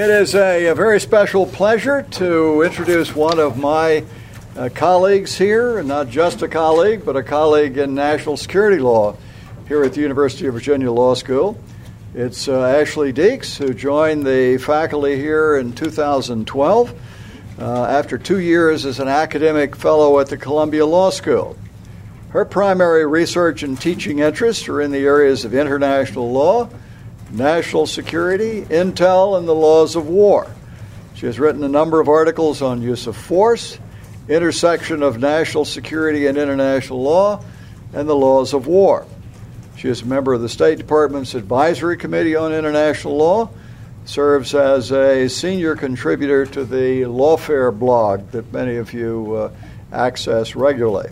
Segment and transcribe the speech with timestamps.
[0.00, 4.02] It is a, a, very special pleasure to introduce one of my
[4.56, 9.14] uh, colleagues here, and not just a colleague, but a colleague in national security law
[9.68, 11.62] here at the University of Virginia Law School.
[12.14, 16.94] It's uh, Ashley Deeks, who joined the faculty here in 2012
[17.58, 21.58] uh, after two years as an academic fellow at the Columbia Law School.
[22.30, 26.70] Her primary research and teaching interests are in the areas of international law,
[27.32, 30.50] national security, intel, and the laws of war.
[31.14, 33.78] She has written a number of articles on use of force,
[34.28, 37.44] intersection of national security and international law,
[37.92, 39.06] and the laws of war.
[39.76, 43.50] She is a member of the State Department's Advisory Committee on International Law,
[44.04, 49.52] serves as a senior contributor to the Lawfare blog that many of you uh,
[49.92, 51.10] access regularly.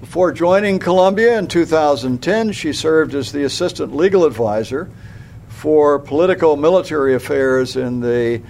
[0.00, 4.90] Before joining Columbia in 2010, she served as the assistant legal advisor
[5.58, 8.40] for political military affairs in the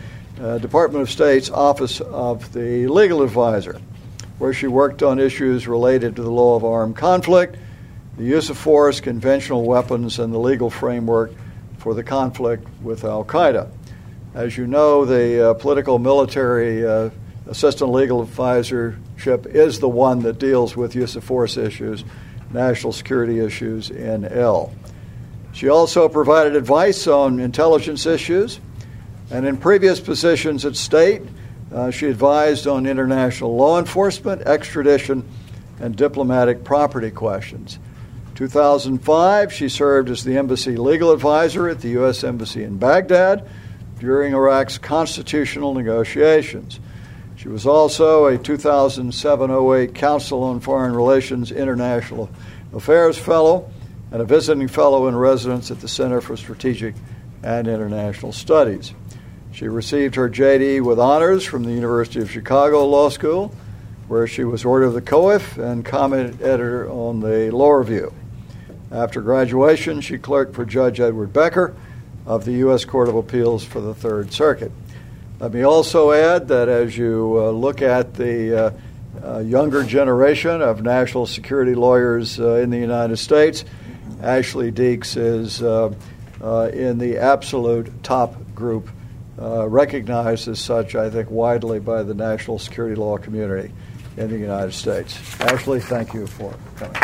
[0.42, 3.80] uh, Department of State's Office of the Legal Advisor,
[4.36, 7.56] where she worked on issues related to the law of armed conflict,
[8.18, 11.32] the use of force, conventional weapons, and the legal framework
[11.78, 13.70] for the conflict with Al Qaeda.
[14.34, 17.08] As you know, the uh, political military uh,
[17.46, 22.04] assistant legal advisorship is the one that deals with use of force issues,
[22.52, 24.74] national security issues in L.
[25.52, 28.60] She also provided advice on intelligence issues,
[29.30, 31.22] and in previous positions at state,
[31.72, 35.28] uh, she advised on international law enforcement, extradition,
[35.80, 37.78] and diplomatic property questions.
[38.34, 42.22] 2005, she served as the embassy legal advisor at the U.S.
[42.22, 43.48] Embassy in Baghdad
[43.98, 46.78] during Iraq's constitutional negotiations.
[47.36, 52.30] She was also a 2007 08 Council on Foreign Relations International
[52.72, 53.70] Affairs Fellow
[54.10, 56.94] and a visiting fellow in residence at the Center for Strategic
[57.42, 58.94] and International Studies.
[59.52, 63.54] She received her JD with honors from the University of Chicago Law School,
[64.06, 68.12] where she was Order of the Coif and comment editor on the Law Review.
[68.90, 71.74] After graduation, she clerked for Judge Edward Becker
[72.24, 72.84] of the U.S.
[72.84, 74.72] Court of Appeals for the Third Circuit.
[75.40, 78.70] Let me also add that as you uh, look at the uh,
[79.22, 83.64] uh, younger generation of national security lawyers uh, in the United States,
[84.22, 85.94] Ashley Deeks is uh,
[86.42, 88.88] uh, in the absolute top group,
[89.40, 93.72] uh, recognized as such, I think, widely by the national security law community
[94.16, 95.18] in the United States.
[95.40, 96.94] Ashley, thank you for coming.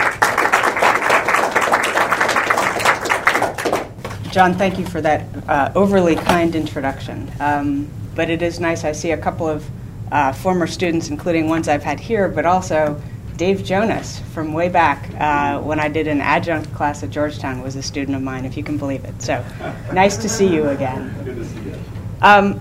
[4.33, 7.31] John, thank you for that uh, overly kind introduction.
[7.39, 8.83] Um, but it is nice.
[8.83, 9.65] I see a couple of
[10.11, 13.01] uh, former students, including ones I've had here, but also
[13.37, 17.75] Dave Jonas from way back uh, when I did an adjunct class at Georgetown was
[17.75, 19.21] a student of mine, if you can believe it.
[19.21, 19.45] So
[19.93, 21.13] nice to see you again.
[21.25, 21.75] Good to see you.
[22.23, 22.61] Um,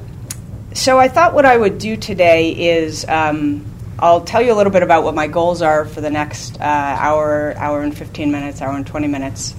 [0.73, 3.65] so I thought what I would do today is um,
[3.99, 6.63] I'll tell you a little bit about what my goals are for the next uh,
[6.63, 9.55] hour, hour and 15 minutes, hour and 20 minutes.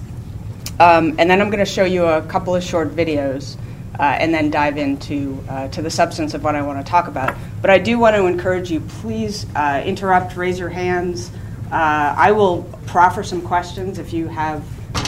[0.80, 3.56] Um, and then I'm going to show you a couple of short videos
[3.98, 7.06] uh, and then dive into uh, to the substance of what I want to talk
[7.06, 7.36] about.
[7.64, 11.30] But I do want to encourage you, please uh, interrupt, raise your hands.
[11.72, 14.62] Uh, I will proffer some questions if you have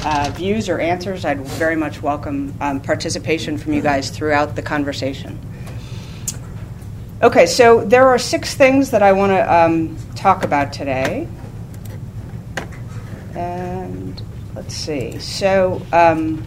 [0.07, 1.27] uh, views or answers.
[1.27, 5.39] I'd very much welcome um, participation from you guys throughout the conversation.
[7.23, 11.29] Okay, so there are six things that I want to um, talk about today.
[13.35, 14.23] And
[14.55, 15.19] let's see.
[15.19, 16.43] So, um,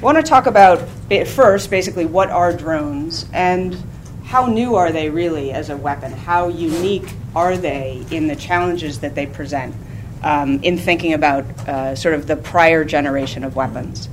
[0.00, 0.88] want to talk about
[1.26, 3.76] first, basically, what are drones and
[4.24, 6.10] how new are they really as a weapon?
[6.10, 9.74] How unique are they in the challenges that they present
[10.22, 14.08] um, in thinking about uh, sort of the prior generation of weapons?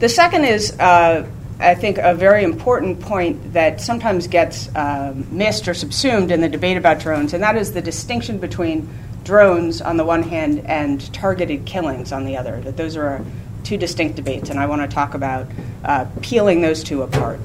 [0.00, 1.26] The second is, uh,
[1.60, 6.48] I think, a very important point that sometimes gets uh, missed or subsumed in the
[6.48, 8.88] debate about drones, and that is the distinction between
[9.22, 12.60] drones on the one hand and targeted killings on the other.
[12.60, 13.24] That those are
[13.62, 15.46] two distinct debates, and I want to talk about
[15.84, 17.40] uh, peeling those two apart.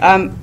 [0.00, 0.38] Um,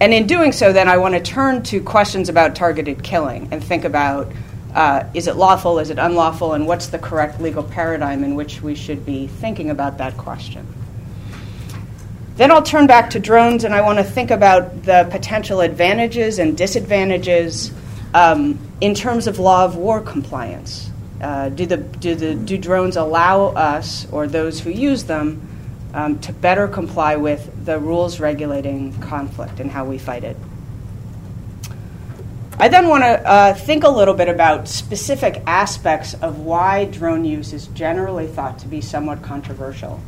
[0.00, 3.62] and in doing so, then I want to turn to questions about targeted killing and
[3.62, 4.32] think about
[4.74, 8.62] uh, is it lawful, is it unlawful, and what's the correct legal paradigm in which
[8.62, 10.66] we should be thinking about that question.
[12.36, 16.38] Then I'll turn back to drones and I want to think about the potential advantages
[16.38, 17.70] and disadvantages
[18.14, 20.90] um, in terms of law of war compliance.
[21.20, 25.46] Uh, do, the, do, the, do drones allow us or those who use them
[25.94, 30.36] um, to better comply with the rules regulating conflict and how we fight it?
[32.58, 37.24] I then want to uh, think a little bit about specific aspects of why drone
[37.24, 40.00] use is generally thought to be somewhat controversial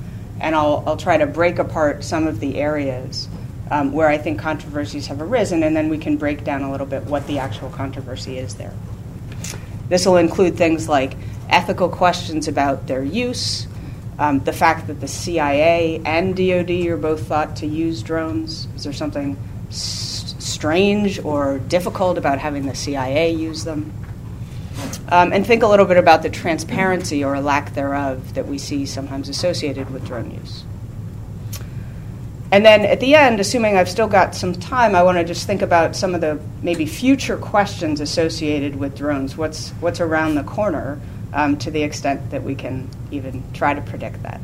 [0.43, 3.29] and I'll, I'll try to break apart some of the areas
[3.71, 6.87] um, where I think controversies have arisen, and then we can break down a little
[6.87, 8.75] bit what the actual controversy is there.
[9.89, 11.15] This will include things like
[11.49, 13.67] ethical questions about their use,
[14.19, 18.69] um, the fact that the CIA and DoD are both thought to use drones.
[18.77, 19.37] Is there something
[19.69, 23.93] s- strange or difficult about having the CIA use them?
[25.09, 28.87] Um, and think a little bit about the transparency or lack thereof that we see
[28.87, 30.65] sometimes associated with drone use.
[32.51, 35.47] And then at the end, assuming I've still got some time, I want to just
[35.47, 39.39] think about some of the maybe future questions associated with drones.
[39.39, 41.01] What's, what's around the corner
[41.33, 44.41] um, to the extent that we can even try to predict that.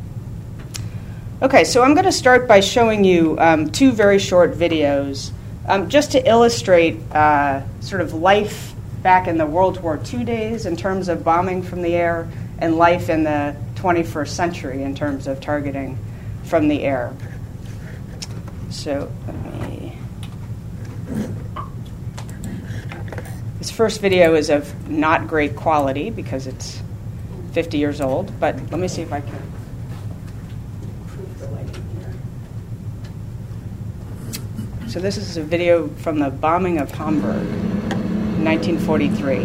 [1.40, 5.30] Okay, so I'm going to start by showing you um, two very short videos
[5.66, 10.66] um, just to illustrate uh, sort of life back in the World War II days
[10.66, 15.26] in terms of bombing from the air and life in the 21st century in terms
[15.28, 15.96] of targeting
[16.44, 17.14] from the air.
[18.70, 19.47] So let me.
[23.68, 26.80] This first video is of not great quality because it's
[27.52, 29.42] 50 years old, but let me see if I can.
[34.88, 37.46] So this is a video from the bombing of Hamburg,
[38.42, 39.44] 1943.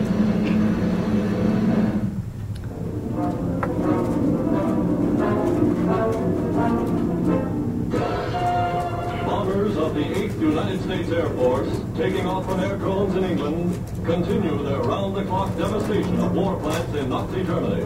[9.25, 14.63] Bombers of the 8th United States Air Force, taking off from airdromes in England, continue
[14.63, 17.83] their round-the-clock devastation of war plants in Nazi Germany.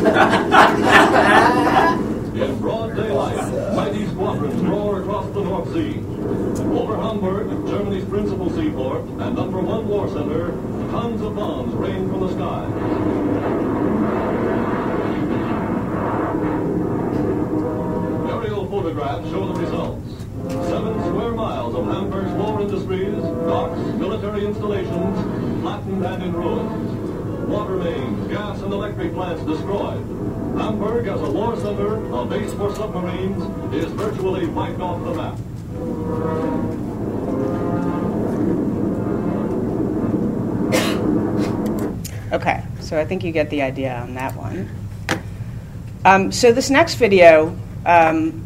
[2.40, 5.98] in broad daylight, mighty squadrons roar across the North Sea.
[6.74, 10.52] Over Hamburg, Germany's principal seaport and number one war center,
[10.90, 13.39] tons of bombs rain from the sky.
[18.94, 20.10] Show the results.
[20.68, 23.14] Seven square miles of Hamburg's war industries,
[23.46, 27.48] docks, military installations, flattened and in ruins.
[27.48, 30.04] Water mains, gas and electric plants destroyed.
[30.58, 35.38] Hamburg, as a war center, a base for submarines, is virtually wiped off the map.
[42.32, 44.68] Okay, so I think you get the idea on that one.
[46.04, 47.56] Um, so this next video
[47.86, 48.39] um,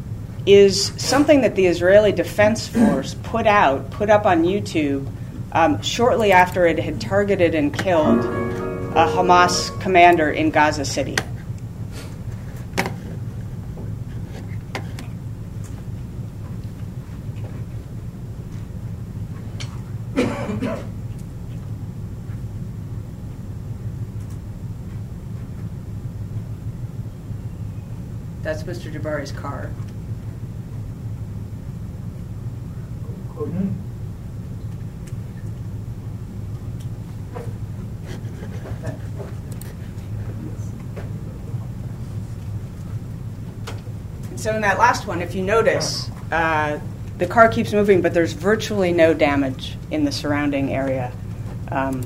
[0.46, 5.06] is something that the Israeli Defense Force put out, put up on YouTube,
[5.52, 11.16] um, shortly after it had targeted and killed a Hamas commander in Gaza City.
[28.42, 28.92] That's Mr.
[28.92, 29.70] Jabari's car.
[44.44, 46.78] So in that last one, if you notice, uh,
[47.16, 51.10] the car keeps moving, but there's virtually no damage in the surrounding area
[51.72, 52.04] um,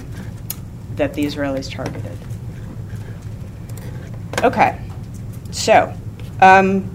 [0.95, 2.17] that the Israelis targeted.
[4.45, 4.81] Okay,
[5.51, 5.93] so
[6.41, 6.89] um,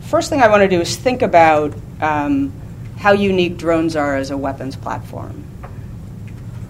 [0.00, 2.52] first thing I want to do is think about um,
[2.98, 5.44] how unique drones are as a weapons platform.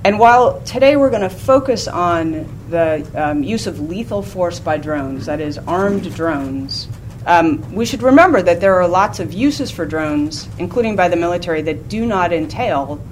[0.05, 4.77] And while today we're going to focus on the um, use of lethal force by
[4.77, 6.87] drones, that is, armed drones,
[7.27, 11.17] um, we should remember that there are lots of uses for drones, including by the
[11.17, 13.03] military, that do not entail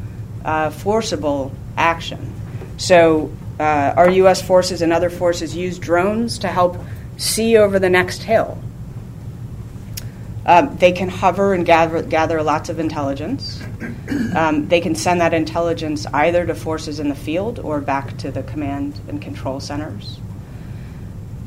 [0.44, 2.32] uh, forcible action.
[2.76, 4.40] So, uh, our U.S.
[4.40, 6.78] forces and other forces use drones to help
[7.18, 8.58] see over the next hill.
[10.46, 13.62] Um, they can hover and gather, gather lots of intelligence.
[14.34, 18.30] Um, they can send that intelligence either to forces in the field or back to
[18.30, 20.18] the command and control centers.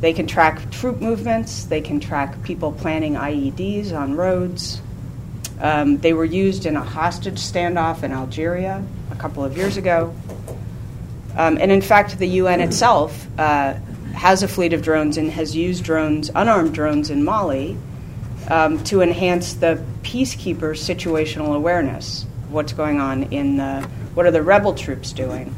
[0.03, 4.81] They can track troop movements, they can track people planning IEDs on roads.
[5.61, 10.13] Um, they were used in a hostage standoff in Algeria a couple of years ago.
[11.37, 13.75] Um, and in fact, the UN itself uh,
[14.13, 17.77] has a fleet of drones and has used drones, unarmed drones in Mali,
[18.49, 22.23] um, to enhance the peacekeepers' situational awareness.
[22.23, 23.83] Of what's going on in the,
[24.15, 25.55] what are the rebel troops doing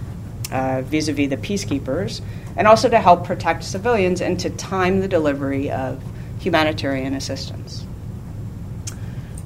[0.50, 2.22] vis a vis the peacekeepers?
[2.58, 6.02] and also to help protect civilians and to time the delivery of
[6.40, 7.86] humanitarian assistance.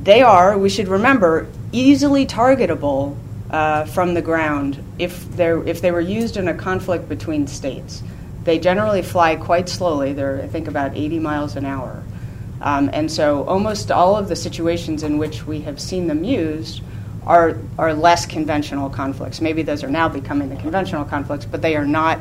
[0.01, 3.18] They are, we should remember, easily targetable
[3.50, 8.03] uh, from the ground if, if they were used in a conflict between states.
[8.44, 10.13] They generally fly quite slowly.
[10.13, 12.03] They're, I think, about 80 miles an hour.
[12.62, 16.82] Um, and so almost all of the situations in which we have seen them used
[17.26, 19.42] are, are less conventional conflicts.
[19.42, 22.20] Maybe those are now becoming the conventional conflicts, but they are not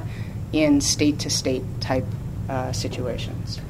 [0.53, 2.05] in state to state type
[2.49, 3.61] uh, situations.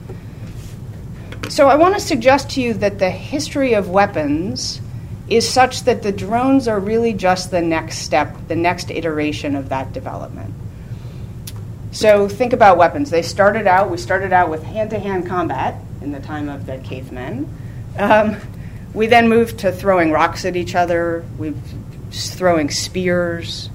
[1.49, 4.81] So I want to suggest to you that the history of weapons
[5.29, 9.69] is such that the drones are really just the next step, the next iteration of
[9.69, 10.55] that development.
[11.91, 13.11] So think about weapons.
[13.11, 16.67] They started out, we started out with hand to hand combat in the time of
[16.67, 17.49] the cavemen.
[17.99, 18.37] Um,
[18.99, 21.55] we then moved to throwing rocks at each other, we
[22.11, 23.71] throwing spears.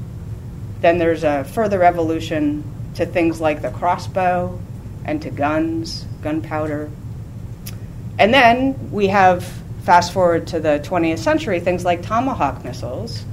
[0.82, 2.62] Then there's a further evolution
[2.96, 4.60] to things like the crossbow
[5.06, 6.92] and to guns, gunpowder.
[8.20, 9.46] And then we have,
[9.84, 13.24] fast forward to the 20th century, things like Tomahawk missiles,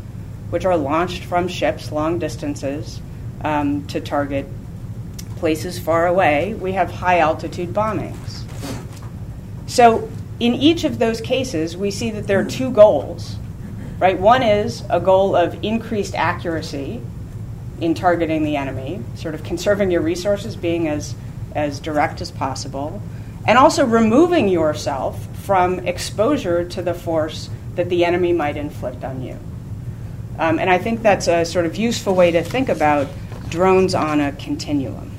[0.50, 3.00] which are launched from ships long distances
[3.42, 4.46] um, to target
[5.38, 6.54] places far away.
[6.54, 8.44] We have high altitude bombings.
[9.66, 10.08] So,
[10.40, 13.36] in each of those cases, we see that there are two goals,
[13.98, 14.18] right?
[14.18, 17.00] One is a goal of increased accuracy
[17.80, 21.14] in targeting the enemy, sort of conserving your resources, being as,
[21.54, 23.00] as direct as possible
[23.46, 29.22] and also removing yourself from exposure to the force that the enemy might inflict on
[29.22, 29.38] you.
[30.38, 33.08] Um, and I think that's a sort of useful way to think about
[33.48, 35.09] drones on a continuum.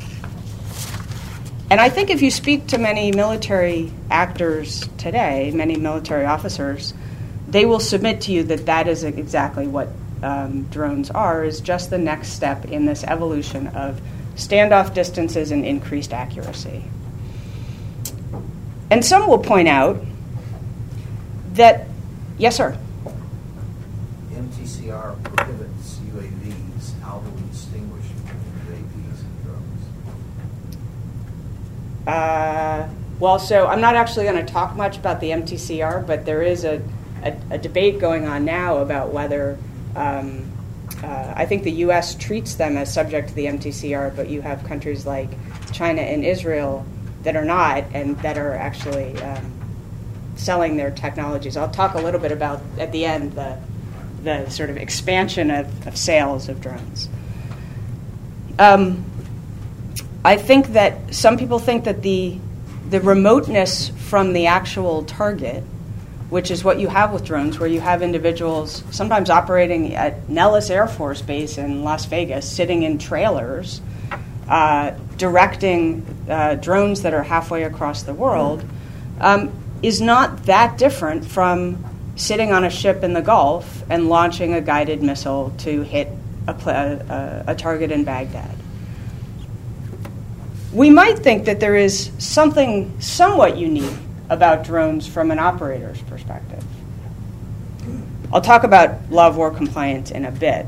[1.71, 6.93] And I think if you speak to many military actors today, many military officers,
[7.47, 9.87] they will submit to you that that is exactly what
[10.21, 14.01] um, drones are, is just the next step in this evolution of
[14.35, 16.83] standoff distances and increased accuracy.
[18.89, 20.03] And some will point out
[21.53, 21.87] that,
[22.37, 22.77] yes, sir.
[24.33, 26.99] MTCR prohibits UAVs.
[26.99, 29.83] How do we distinguish between UAVs and drones?
[32.07, 32.87] Uh,
[33.19, 36.63] well, so I'm not actually going to talk much about the MTCR, but there is
[36.63, 36.81] a,
[37.23, 39.57] a, a debate going on now about whether.
[39.95, 40.51] Um,
[41.03, 42.15] uh, I think the U.S.
[42.15, 45.29] treats them as subject to the MTCR, but you have countries like
[45.71, 46.85] China and Israel
[47.23, 49.51] that are not and that are actually um,
[50.35, 51.57] selling their technologies.
[51.57, 53.57] I'll talk a little bit about at the end the
[54.23, 57.09] the sort of expansion of, of sales of drones.
[58.59, 59.03] Um,
[60.23, 62.37] I think that some people think that the
[62.89, 65.63] the remoteness from the actual target,
[66.29, 70.69] which is what you have with drones, where you have individuals sometimes operating at Nellis
[70.69, 73.81] Air Force Base in Las Vegas, sitting in trailers
[74.51, 78.65] uh, directing uh, drones that are halfway across the world
[79.21, 79.49] um,
[79.81, 81.83] is not that different from
[82.17, 86.09] sitting on a ship in the Gulf and launching a guided missile to hit
[86.47, 88.60] a, a, a target in Baghdad.
[90.73, 93.97] We might think that there is something somewhat unique
[94.29, 96.63] about drones from an operator's perspective.
[98.31, 100.65] I'll talk about law of war compliance in a bit.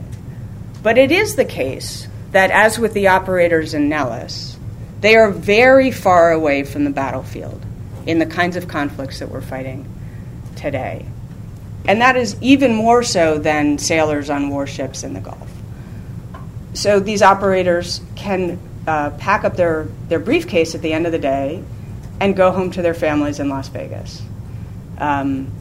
[0.81, 4.57] But it is the case that, as with the operators in Nellis,
[5.00, 7.65] they are very far away from the battlefield
[8.05, 9.88] in the kinds of conflicts that we're fighting
[10.57, 11.05] today.
[11.86, 15.50] And that is even more so than sailors on warships in the Gulf.
[16.74, 21.20] So these operators can uh, pack up their, their briefcase at the end of the
[21.20, 21.63] day
[22.20, 24.22] and go home to their families in Las Vegas.
[24.98, 25.52] Um,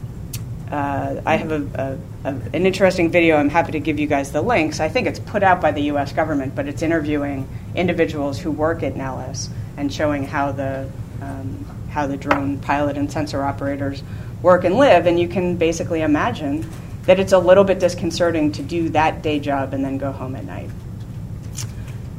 [0.69, 3.37] uh, I have a, a, a, an interesting video.
[3.37, 4.79] I'm happy to give you guys the links.
[4.79, 6.13] I think it's put out by the U.S.
[6.13, 10.89] government, but it's interviewing individuals who work at Nellis and showing how the
[11.21, 14.01] um, how the drone pilot and sensor operators
[14.41, 15.05] work and live.
[15.05, 16.67] And you can basically imagine
[17.05, 20.35] that it's a little bit disconcerting to do that day job and then go home
[20.35, 20.69] at night.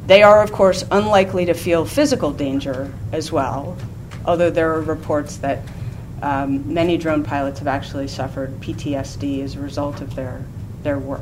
[0.07, 3.75] They are, of course, unlikely to feel physical danger as well,
[4.25, 5.59] although there are reports that
[6.21, 10.45] um, many drone pilots have actually suffered PTSD as a result of their,
[10.83, 11.21] their work.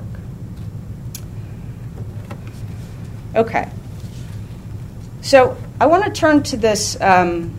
[3.35, 3.69] Okay.
[5.21, 7.53] So I want to turn to this, um,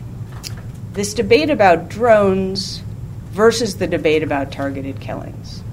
[0.93, 2.83] this debate about drones
[3.31, 5.63] versus the debate about targeted killings.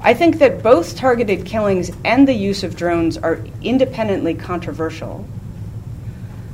[0.00, 5.26] I think that both targeted killings and the use of drones are independently controversial,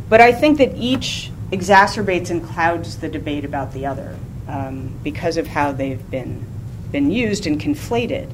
[0.09, 4.17] but I think that each exacerbates and clouds the debate about the other
[4.49, 6.45] um, because of how they've been,
[6.91, 8.31] been used and conflated.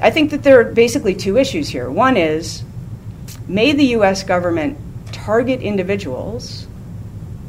[0.00, 1.90] I think that there are basically two issues here.
[1.90, 2.64] One is
[3.46, 4.78] may the US government
[5.12, 6.66] target individuals,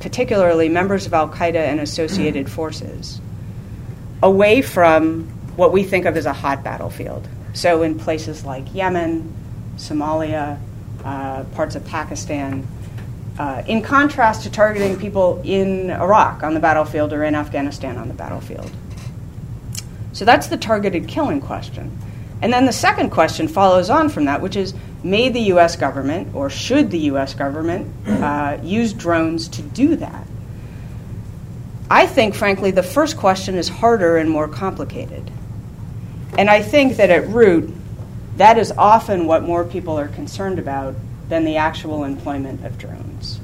[0.01, 3.22] particularly members of Al Qaeda and associated forces,
[4.22, 9.34] away from what we think of as a hot battlefield, So, in places like Yemen,
[9.75, 10.58] Somalia,
[11.03, 12.65] uh, parts of Pakistan,
[13.38, 18.08] uh, in contrast to targeting people in Iraq on the battlefield or in Afghanistan on
[18.08, 18.72] the battlefield.
[20.13, 21.91] So, that's the targeted killing question.
[22.41, 26.34] And then the second question follows on from that, which is may the US government
[26.34, 30.27] or should the US government uh, use drones to do that?
[31.89, 35.29] I think, frankly, the first question is harder and more complicated.
[36.38, 37.74] And I think that at root,
[38.38, 40.96] that is often what more people are concerned about
[41.30, 43.40] than the actual employment of drones.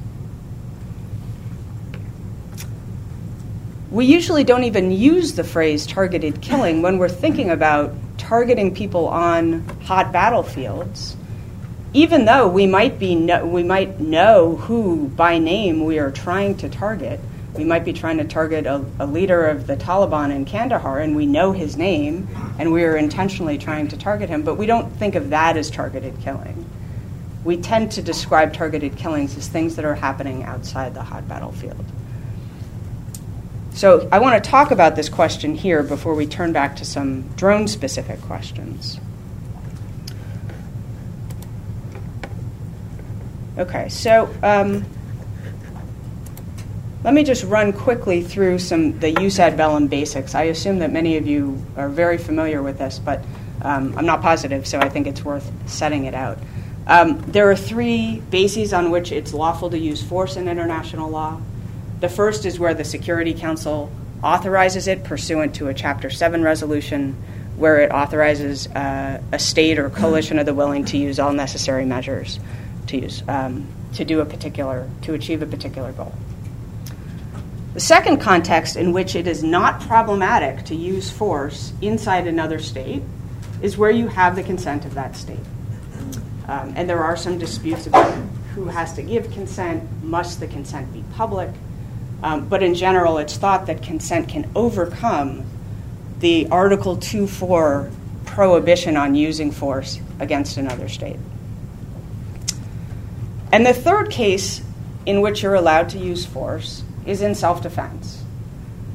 [3.89, 9.07] We usually don't even use the phrase targeted killing when we're thinking about targeting people
[9.07, 11.15] on hot battlefields,
[11.93, 16.57] even though we might, be no, we might know who by name we are trying
[16.57, 17.21] to target.
[17.57, 21.15] We might be trying to target a, a leader of the Taliban in Kandahar, and
[21.15, 22.27] we know his name,
[22.59, 25.71] and we are intentionally trying to target him, but we don't think of that as
[25.71, 26.69] targeted killing.
[27.43, 31.85] We tend to describe targeted killings as things that are happening outside the hot battlefield.
[33.73, 37.27] So I want to talk about this question here before we turn back to some
[37.35, 38.99] drone specific questions.
[43.57, 44.85] Okay, so um,
[47.07, 50.35] let me just run quickly through some the jus ad bellum basics.
[50.35, 53.23] I assume that many of you are very familiar with this, but
[53.61, 56.37] um, I'm not positive, so I think it's worth setting it out.
[56.85, 61.39] Um, there are three bases on which it's lawful to use force in international law.
[62.01, 63.89] The first is where the Security Council
[64.21, 67.13] authorizes it pursuant to a Chapter 7 resolution,
[67.55, 71.85] where it authorizes uh, a state or coalition of the willing to use all necessary
[71.85, 72.37] measures
[72.87, 76.13] to use um, to do a particular to achieve a particular goal.
[77.77, 83.03] The second context in which it is not problematic to use force inside another state
[83.61, 85.45] is where you have the consent of that state.
[86.47, 88.11] Um, and there are some disputes about
[88.55, 91.51] who has to give consent, must the consent be public,
[92.23, 95.45] um, but in general, it's thought that consent can overcome
[96.17, 97.91] the Article 2 4
[98.25, 101.19] prohibition on using force against another state.
[103.51, 104.63] And the third case
[105.05, 108.23] in which you're allowed to use force is in self defense.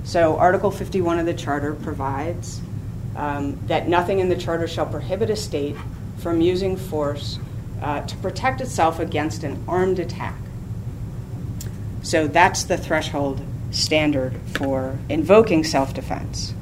[0.04, 2.60] So, Article 51 of the Charter provides
[3.16, 5.76] um, that nothing in the Charter shall prohibit a state
[6.18, 7.38] from using force
[7.82, 10.36] uh, to protect itself against an armed attack.
[12.02, 16.54] So that's the threshold standard for invoking self defense.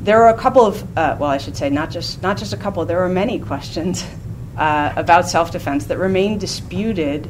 [0.00, 2.56] There are a couple of, uh, well, I should say, not just, not just a
[2.56, 4.06] couple, there are many questions
[4.56, 7.28] uh, about self defense that remain disputed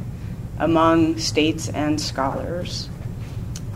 [0.58, 2.88] among states and scholars.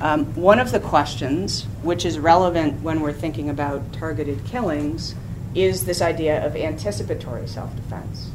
[0.01, 5.15] Um, one of the questions, which is relevant when we're thinking about targeted killings,
[5.55, 8.31] is this idea of anticipatory self defense.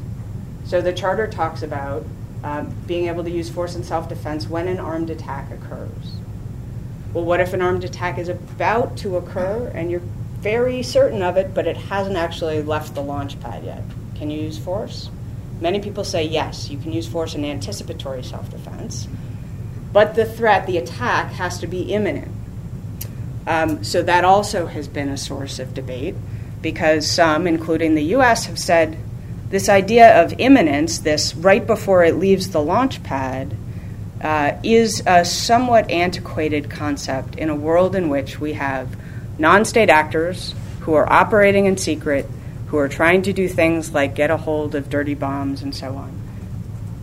[0.64, 2.04] So the Charter talks about
[2.44, 6.16] um, being able to use force in self defense when an armed attack occurs.
[7.12, 10.02] Well, what if an armed attack is about to occur and you're
[10.40, 13.82] very certain of it, but it hasn't actually left the launch pad yet?
[14.16, 15.10] Can you use force?
[15.60, 19.08] Many people say yes, you can use force in anticipatory self defense,
[19.92, 22.30] but the threat, the attack, has to be imminent.
[23.46, 26.14] Um, so that also has been a source of debate
[26.60, 28.98] because some, including the US, have said
[29.50, 33.56] this idea of imminence, this right before it leaves the launch pad,
[34.20, 38.96] uh, is a somewhat antiquated concept in a world in which we have
[39.38, 42.26] non state actors who are operating in secret,
[42.66, 45.94] who are trying to do things like get a hold of dirty bombs and so
[45.94, 46.20] on.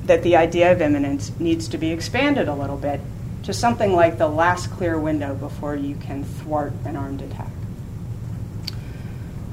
[0.05, 2.99] That the idea of imminence needs to be expanded a little bit
[3.43, 7.51] to something like the last clear window before you can thwart an armed attack.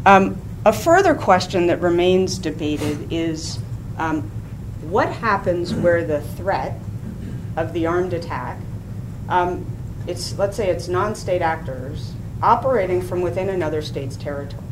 [0.07, 3.59] Um, a further question that remains debated is
[3.99, 4.31] um,
[4.83, 6.79] what happens where the threat
[7.57, 8.59] of the armed attack,
[9.29, 9.67] um,
[10.07, 14.70] it's, let's say it's non state actors operating from within another state's territory.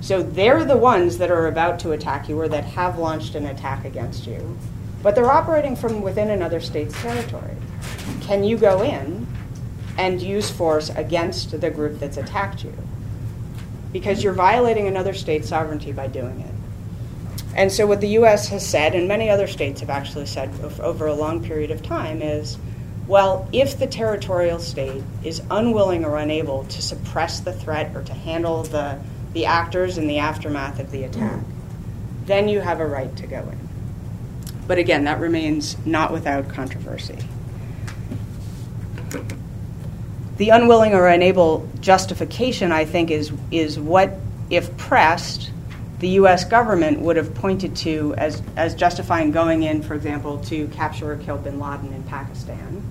[0.00, 3.46] So they're the ones that are about to attack you or that have launched an
[3.46, 4.56] attack against you,
[5.02, 7.56] but they're operating from within another state's territory.
[8.22, 9.26] Can you go in
[9.98, 12.74] and use force against the group that's attacked you?
[13.92, 16.54] because you're violating another state's sovereignty by doing it.
[17.56, 21.06] And so, what the US has said, and many other states have actually said over
[21.06, 22.58] a long period of time, is
[23.08, 28.14] well, if the territorial state is unwilling or unable to suppress the threat or to
[28.14, 29.00] handle the,
[29.32, 31.40] the actors in the aftermath of the attack,
[32.26, 33.68] then you have a right to go in.
[34.66, 37.18] But again, that remains not without controversy
[40.40, 44.14] the unwilling or unable justification, I think, is is what
[44.48, 45.50] if pressed,
[45.98, 46.44] the U.S.
[46.44, 51.18] government would have pointed to as, as justifying going in, for example, to capture or
[51.18, 52.82] kill bin Laden in Pakistan,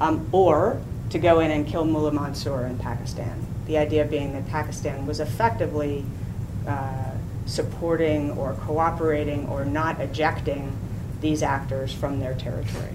[0.00, 3.46] um, or to go in and kill Mullah Mansour in Pakistan.
[3.68, 6.04] The idea being that Pakistan was effectively
[6.66, 7.12] uh,
[7.46, 10.76] supporting or cooperating or not ejecting
[11.20, 12.94] these actors from their territory.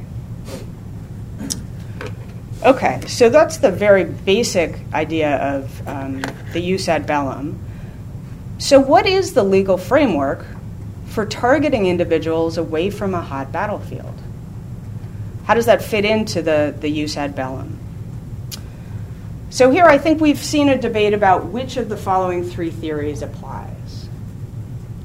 [2.64, 6.22] Okay, so that's the very basic idea of um,
[6.54, 7.60] the jus ad bellum.
[8.58, 10.46] So, what is the legal framework
[11.08, 14.14] for targeting individuals away from a hot battlefield?
[15.46, 17.78] How does that fit into the, the jus ad bellum?
[19.54, 23.22] So, here I think we've seen a debate about which of the following three theories
[23.22, 24.10] applies.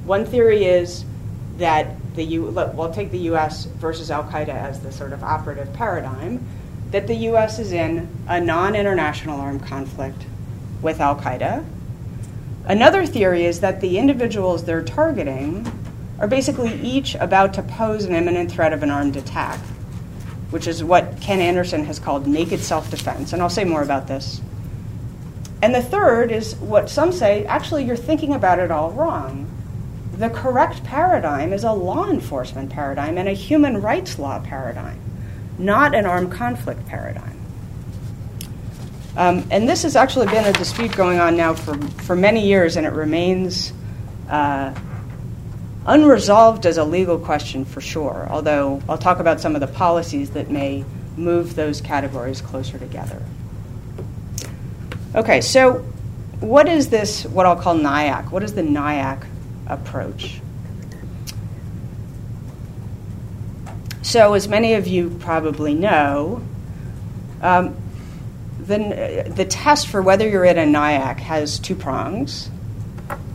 [0.07, 1.05] One theory is
[1.59, 5.71] that the U, we'll take the US versus Al Qaeda as the sort of operative
[5.75, 6.43] paradigm,
[6.93, 10.25] that the US is in a non international armed conflict
[10.81, 11.63] with Al Qaeda.
[12.65, 15.71] Another theory is that the individuals they're targeting
[16.19, 19.61] are basically each about to pose an imminent threat of an armed attack,
[20.51, 23.33] which is what Ken Anderson has called naked self defense.
[23.33, 24.41] And I'll say more about this.
[25.61, 29.49] And the third is what some say actually, you're thinking about it all wrong
[30.19, 34.99] the correct paradigm is a law enforcement paradigm and a human rights law paradigm,
[35.59, 37.39] not an armed conflict paradigm.
[39.17, 42.77] Um, and this has actually been a dispute going on now for, for many years,
[42.77, 43.73] and it remains
[44.29, 44.75] uh,
[45.89, 50.31] unresolved as a legal question for sure, although I'll talk about some of the policies
[50.31, 50.85] that may
[51.17, 53.21] move those categories closer together.
[55.15, 55.79] Okay, so
[56.39, 58.31] what is this, what I'll call NIAC?
[58.31, 59.25] What is the NIAC
[59.69, 60.41] approach.
[64.03, 66.43] So, as many of you probably know,
[67.43, 67.77] um,
[68.59, 72.51] the, the test for whether you're in a NIAC has two prongs.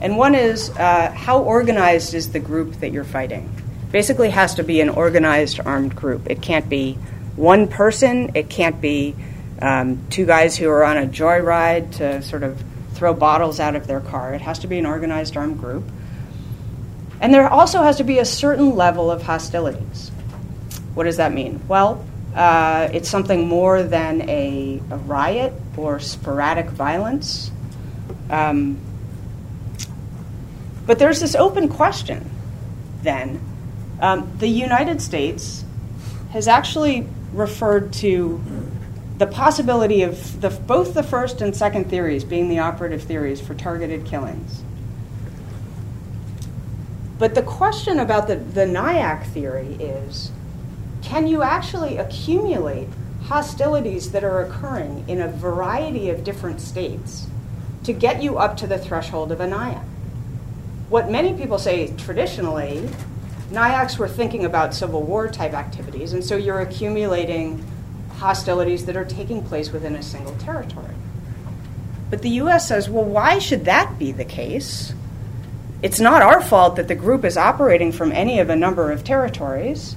[0.02, 3.50] And one is uh, how organized is the group that you're fighting?
[3.92, 6.30] Basically, has to be an organized armed group.
[6.30, 6.98] It can't be
[7.36, 9.16] one person, it can't be
[9.62, 12.62] um, two guys who are on a joyride to sort of
[12.94, 14.34] throw bottles out of their car.
[14.34, 15.84] It has to be an organized armed group.
[17.22, 20.10] And there also has to be a certain level of hostilities.
[20.94, 21.62] What does that mean?
[21.68, 22.06] Well,
[22.36, 27.52] uh, it's something more than a, a riot or sporadic violence.
[28.30, 28.78] Um,
[30.86, 32.30] but there's this open question
[33.02, 33.40] then.
[34.02, 35.64] Um, the United States
[36.32, 38.44] has actually referred to
[39.18, 43.54] the possibility of the, both the first and second theories being the operative theories for
[43.54, 44.64] targeted killings.
[47.20, 50.32] But the question about the, the NIAC theory is
[51.04, 52.88] can you actually accumulate
[53.24, 57.28] hostilities that are occurring in a variety of different states
[57.84, 59.84] to get you up to the threshold of a NIAC?
[60.90, 62.90] What many people say traditionally,
[63.52, 67.64] NIACs were thinking about civil war type activities, and so you're accumulating
[68.18, 70.96] hostilities that are taking place within a single territory.
[72.10, 74.94] But the US says, well, why should that be the case?
[75.82, 79.04] It's not our fault that the group is operating from any of a number of
[79.04, 79.96] territories.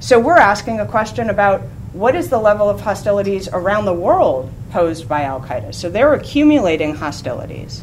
[0.00, 4.52] So we're asking a question about what is the level of hostilities around the world
[4.70, 5.74] posed by Al Qaeda?
[5.74, 7.82] So they're accumulating hostilities.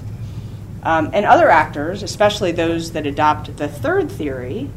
[0.83, 4.69] Um, and other actors, especially those that adopt the third theory,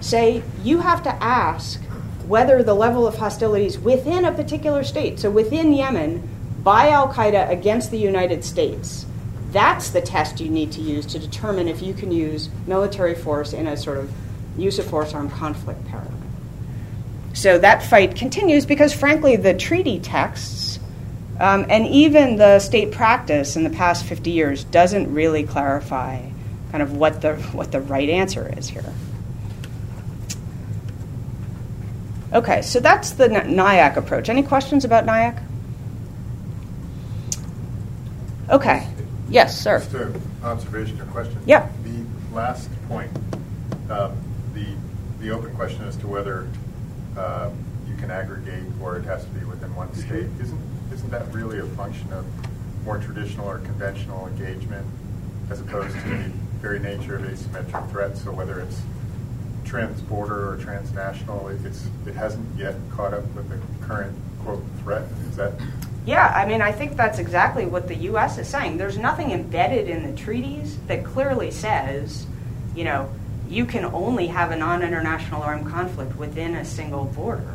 [0.00, 1.80] say you have to ask
[2.26, 6.28] whether the level of hostilities within a particular state, so within Yemen,
[6.62, 9.06] by Al Qaeda against the United States,
[9.52, 13.52] that's the test you need to use to determine if you can use military force
[13.52, 14.10] in a sort of
[14.58, 16.12] use of force armed conflict paradigm.
[17.34, 20.65] So that fight continues because, frankly, the treaty texts
[21.38, 26.28] um, and even the state practice in the past 50 years doesn't really clarify
[26.70, 28.92] kind of what the, what the right answer is here.
[32.32, 34.28] Okay, so that's the NIAC approach.
[34.28, 35.42] Any questions about NIAC?
[38.50, 38.86] Okay.
[39.28, 39.78] Yes, sir.
[39.80, 41.38] Just an observation or question.
[41.46, 41.68] Yeah.
[41.84, 43.10] The last point,
[43.90, 44.16] um,
[44.54, 44.66] the
[45.20, 46.48] the open question as to whether
[47.16, 47.50] uh,
[47.88, 50.00] you can aggregate or it has to be within one Mm-hmm.
[50.08, 50.60] state, isn't
[51.06, 52.24] isn't that really a function of
[52.84, 54.84] more traditional or conventional engagement
[55.50, 58.24] as opposed to the very nature of asymmetric threats?
[58.24, 58.82] So whether it's
[59.64, 65.04] trans-border or transnational, it, it's it hasn't yet caught up with the current quote threat.
[65.30, 65.52] Is that
[66.06, 68.38] Yeah, I mean, I think that's exactly what the U.S.
[68.38, 68.76] is saying.
[68.76, 72.26] There's nothing embedded in the treaties that clearly says,
[72.74, 73.08] you know,
[73.48, 77.54] you can only have a non international armed conflict within a single border.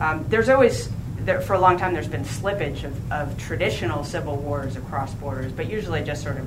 [0.00, 0.88] Um, there's always,
[1.24, 5.52] there, for a long time, there's been slippage of, of traditional civil wars across borders,
[5.52, 6.46] but usually just sort of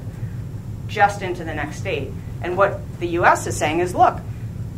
[0.88, 2.12] just into the next state.
[2.42, 3.48] And what the U.S.
[3.48, 4.20] is saying is, look,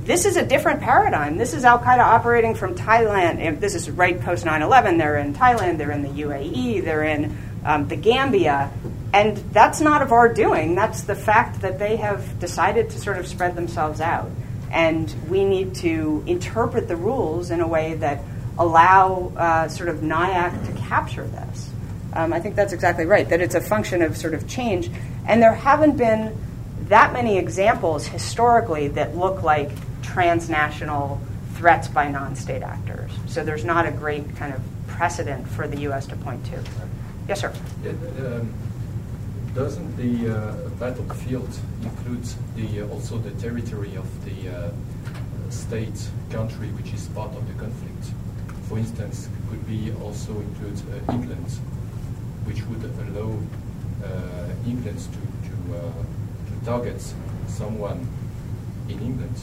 [0.03, 1.37] this is a different paradigm.
[1.37, 3.59] This is Al Qaeda operating from Thailand.
[3.59, 4.97] This is right post 9 11.
[4.97, 8.71] They're in Thailand, they're in the UAE, they're in um, the Gambia.
[9.13, 10.75] And that's not of our doing.
[10.75, 14.29] That's the fact that they have decided to sort of spread themselves out.
[14.71, 18.19] And we need to interpret the rules in a way that
[18.57, 21.69] allow uh, sort of NIAC to capture this.
[22.13, 24.89] Um, I think that's exactly right, that it's a function of sort of change.
[25.27, 26.37] And there haven't been
[26.87, 31.19] that many examples historically that look like transnational
[31.55, 33.11] threats by non state actors.
[33.27, 36.05] So there's not a great kind of precedent for the U.S.
[36.07, 36.63] to point to.
[37.27, 37.53] Yes, sir.
[37.85, 38.53] um,
[39.53, 41.49] doesn't the uh, battlefield
[41.81, 42.23] include
[42.55, 44.71] the, uh, also the territory of the uh,
[45.49, 48.14] state country which is part of the conflict?
[48.67, 51.47] For instance, could be also include uh, England,
[52.45, 53.37] which would allow
[54.03, 55.91] uh, England to, to, uh,
[56.47, 57.01] to target
[57.47, 58.07] someone
[58.89, 59.35] in England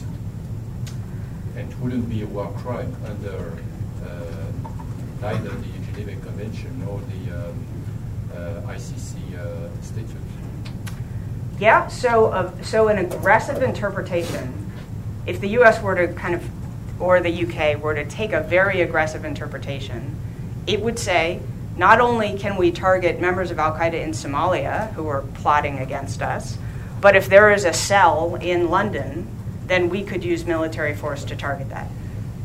[1.55, 3.57] and it wouldn't be a war crime under
[4.03, 7.65] uh, neither the Geneva Convention nor the um,
[8.33, 10.17] uh, ICC uh, statute.
[11.59, 14.71] Yeah, so so an aggressive interpretation,
[15.27, 15.81] if the U.S.
[15.81, 16.43] were to kind of,
[16.99, 17.75] or the U.K.
[17.77, 20.15] were to take a very aggressive interpretation,
[20.67, 21.39] it would say
[21.75, 26.21] not only can we target members of Al Qaeda in Somalia who are plotting against
[26.21, 26.57] us,
[27.01, 29.27] but if there is a cell in London
[29.67, 31.87] then we could use military force to target that.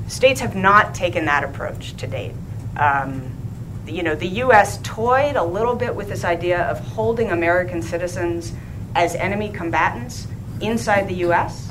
[0.06, 2.34] States have not taken that approach to date.
[2.76, 3.32] Um,
[3.86, 4.78] you know, the U.S.
[4.82, 8.52] toyed a little bit with this idea of holding American citizens
[8.94, 10.26] as enemy combatants
[10.60, 11.67] inside the U.S.,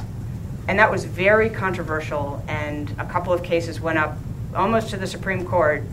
[0.68, 2.44] and that was very controversial.
[2.48, 4.18] And a couple of cases went up
[4.56, 5.84] almost to the Supreme Court,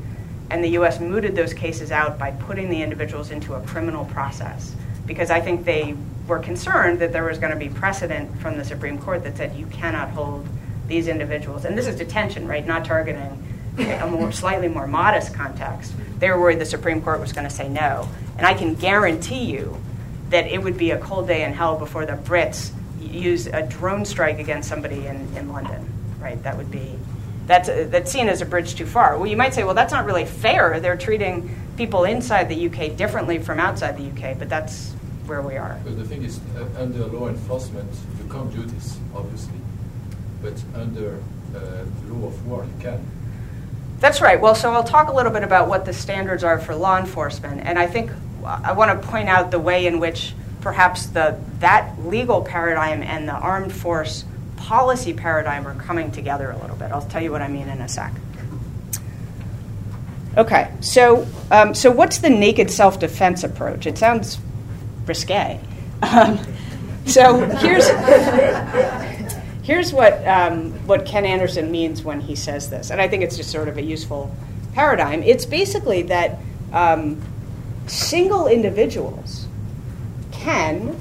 [0.51, 1.01] and the U.S.
[1.01, 4.75] mooted those cases out by putting the individuals into a criminal process
[5.07, 5.95] because I think they
[6.27, 9.55] were concerned that there was going to be precedent from the Supreme Court that said
[9.55, 10.47] you cannot hold
[10.87, 12.67] these individuals, and this is detention, right?
[12.67, 13.43] Not targeting
[13.79, 15.93] a more slightly more modest context.
[16.19, 19.45] They were worried the Supreme Court was going to say no, and I can guarantee
[19.45, 19.77] you
[20.31, 22.73] that it would be a cold day in hell before the Brits
[23.07, 25.87] use a drone strike against somebody in, in London,
[26.21, 26.43] right?
[26.43, 26.99] That would be
[27.47, 29.19] that's that's seen as a bridge too far.
[29.19, 30.81] Well, you might say, well, that's not really fair.
[30.81, 34.93] They're treating people inside the UK differently from outside the UK, but that's
[35.27, 35.79] where we are.
[35.85, 37.91] But the thing is, uh, under law enforcement,
[38.23, 39.59] you can't do this, obviously.
[40.43, 41.23] But under
[41.55, 43.05] uh, law of war, you can.
[44.01, 44.41] That's right.
[44.41, 47.63] Well, so I'll talk a little bit about what the standards are for law enforcement,
[47.65, 48.11] and I think
[48.45, 50.35] I want to point out the way in which
[50.65, 54.25] perhaps the that legal paradigm and the armed force
[54.57, 56.91] policy paradigm are coming together a little bit.
[56.91, 58.13] I'll tell you what I mean in a sec.
[60.39, 63.87] Okay, so um, so what's the naked self-defense approach?
[63.87, 64.39] It sounds
[65.07, 65.61] risque.
[66.03, 66.41] Um,
[67.05, 67.87] so here's
[69.63, 73.37] here's what um, what Ken Anderson means when he says this, and I think it's
[73.37, 74.35] just sort of a useful
[74.73, 75.23] paradigm.
[75.23, 76.39] It's basically that
[76.73, 77.21] um,
[77.87, 79.44] single individuals
[80.45, 80.97] can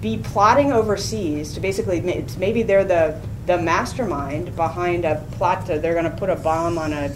[0.00, 2.00] be plotting overseas to basically
[2.38, 6.78] maybe they're the the mastermind behind a plot to they're going to put a bomb
[6.78, 7.14] on a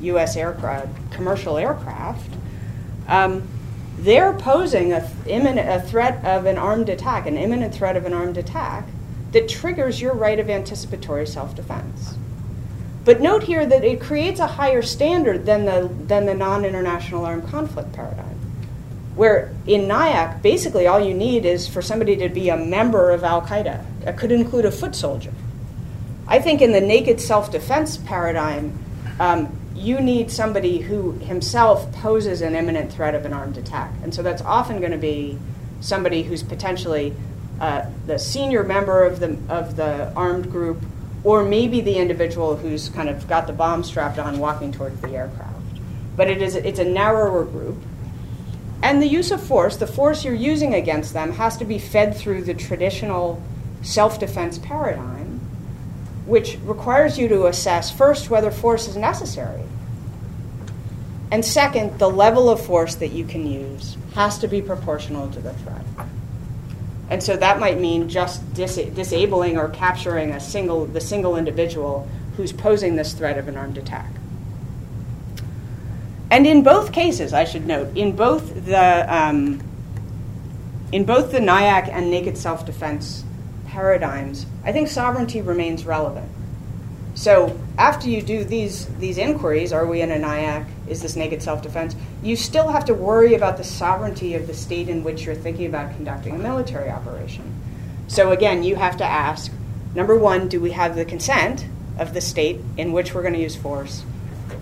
[0.00, 0.36] U.S.
[0.36, 2.30] aircraft, commercial aircraft.
[3.08, 3.46] Um,
[3.98, 8.12] they're posing a, imminent, a threat of an armed attack, an imminent threat of an
[8.12, 8.86] armed attack
[9.32, 12.14] that triggers your right of anticipatory self defense.
[13.04, 17.24] But note here that it creates a higher standard than the, than the non international
[17.24, 18.35] armed conflict paradigm,
[19.16, 23.24] where in NIAC, basically all you need is for somebody to be a member of
[23.24, 23.84] Al Qaeda.
[24.06, 25.32] It could include a foot soldier.
[26.28, 28.78] I think in the naked self defense paradigm,
[29.18, 33.92] um, you need somebody who himself poses an imminent threat of an armed attack.
[34.02, 35.38] And so that's often going to be
[35.80, 37.14] somebody who's potentially
[37.60, 40.82] uh, the senior member of the, of the armed group,
[41.24, 45.10] or maybe the individual who's kind of got the bomb strapped on walking towards the
[45.10, 45.54] aircraft.
[46.16, 47.76] But it is, it's a narrower group.
[48.82, 52.16] And the use of force, the force you're using against them, has to be fed
[52.16, 53.42] through the traditional
[53.82, 55.26] self defense paradigm
[56.26, 59.62] which requires you to assess first whether force is necessary.
[61.30, 65.40] And second, the level of force that you can use has to be proportional to
[65.40, 65.84] the threat.
[67.08, 72.08] And so that might mean just dis- disabling or capturing a single, the single individual
[72.36, 74.10] who's posing this threat of an armed attack.
[76.36, 79.58] And in both cases, I should note, in both the um,
[80.92, 83.24] in both the NIAC and naked self-defense
[83.64, 86.30] paradigms, I think sovereignty remains relevant.
[87.14, 90.66] So after you do these these inquiries, are we in a NIAC?
[90.86, 91.96] Is this naked self-defense?
[92.22, 95.64] You still have to worry about the sovereignty of the state in which you're thinking
[95.64, 97.50] about conducting a military operation.
[98.08, 99.50] So again, you have to ask:
[99.94, 101.64] number one, do we have the consent
[101.98, 104.04] of the state in which we're going to use force,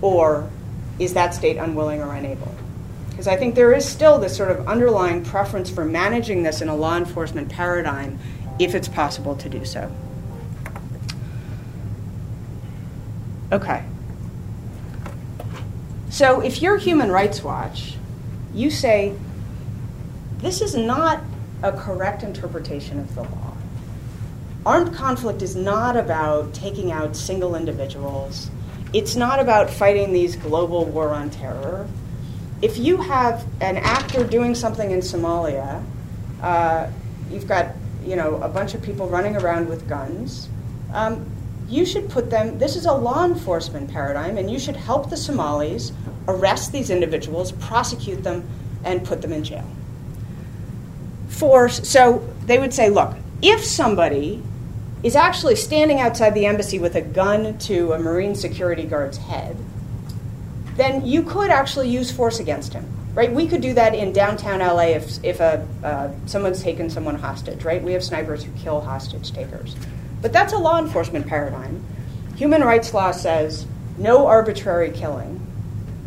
[0.01, 0.49] or
[0.99, 2.53] is that state unwilling or unable?
[3.09, 6.69] Because I think there is still this sort of underlying preference for managing this in
[6.69, 8.19] a law enforcement paradigm,
[8.59, 9.91] if it's possible to do so.
[13.51, 13.83] Okay.
[16.09, 17.95] So if you're Human Rights Watch,
[18.53, 19.15] you say,
[20.39, 21.21] this is not
[21.61, 23.55] a correct interpretation of the law.
[24.65, 28.49] Armed conflict is not about taking out single individuals.
[28.95, 31.85] It's not about fighting these global war on terror.
[32.61, 35.83] If you have an actor doing something in Somalia,
[36.41, 36.89] uh,
[37.29, 40.47] you've got you know a bunch of people running around with guns.
[40.93, 41.29] Um,
[41.67, 45.17] you should put them, this is a law enforcement paradigm, and you should help the
[45.17, 45.91] Somalis
[46.29, 48.47] arrest these individuals, prosecute them,
[48.85, 49.67] and put them in jail.
[51.27, 54.41] Force, so they would say, look, if somebody
[55.05, 59.55] is actually standing outside the embassy with a gun to a Marine security guard's head,
[60.77, 63.31] then you could actually use force against him, right?
[63.31, 67.63] We could do that in downtown LA if, if a, uh, someone's taken someone hostage,
[67.63, 67.83] right?
[67.83, 69.75] We have snipers who kill hostage takers.
[70.23, 71.85] But that's a law enforcement paradigm.
[72.35, 73.67] Human rights law says
[73.99, 75.39] no arbitrary killing,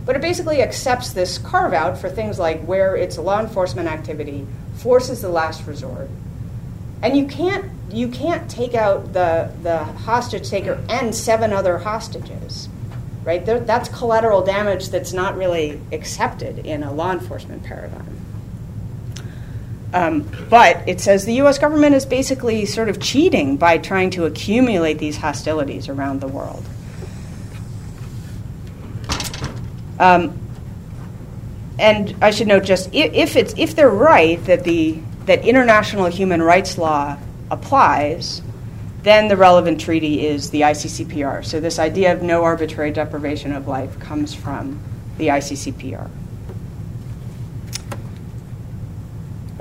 [0.06, 3.88] but it basically accepts this carve out for things like where it's a law enforcement
[3.88, 6.10] activity, force is the last resort.
[7.00, 12.68] And you can't you can't take out the the hostage taker and seven other hostages,
[13.24, 13.44] right?
[13.44, 18.18] There, that's collateral damage that's not really accepted in a law enforcement paradigm.
[19.92, 24.26] Um, but it says the US government is basically sort of cheating by trying to
[24.26, 26.64] accumulate these hostilities around the world.
[29.98, 30.38] Um,
[31.78, 36.42] and I should note just if, it's, if they're right that, the, that international human
[36.42, 37.16] rights law
[37.50, 38.42] applies,
[39.02, 41.44] then the relevant treaty is the ICCPR.
[41.44, 44.80] So, this idea of no arbitrary deprivation of life comes from
[45.18, 46.10] the ICCPR.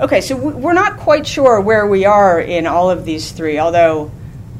[0.00, 4.12] Okay, so we're not quite sure where we are in all of these three, although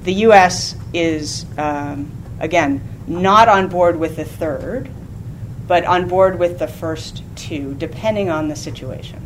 [0.02, 0.74] the U.S.
[0.92, 2.10] is, um,
[2.40, 4.90] again, not on board with the third,
[5.68, 9.24] but on board with the first two, depending on the situation.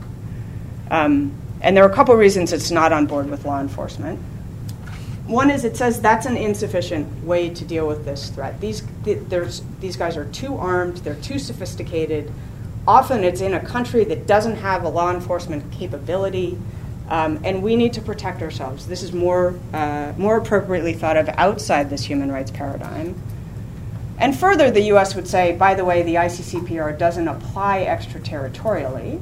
[0.90, 4.20] Um, and there are a couple reasons it's not on board with law enforcement.
[5.26, 8.60] One is it says that's an insufficient way to deal with this threat.
[8.60, 12.30] These, these guys are too armed, they're too sophisticated,
[12.86, 16.58] Often it's in a country that doesn't have a law enforcement capability,
[17.08, 18.86] um, and we need to protect ourselves.
[18.86, 23.14] This is more, uh, more appropriately thought of outside this human rights paradigm.
[24.18, 29.20] And further, the US would say, by the way, the ICCPR doesn't apply extraterritorially,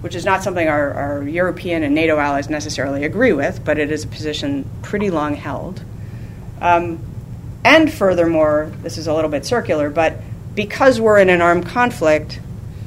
[0.00, 3.90] which is not something our, our European and NATO allies necessarily agree with, but it
[3.90, 5.84] is a position pretty long held.
[6.60, 7.00] Um,
[7.64, 10.14] and furthermore, this is a little bit circular, but
[10.54, 12.40] because we're in an armed conflict,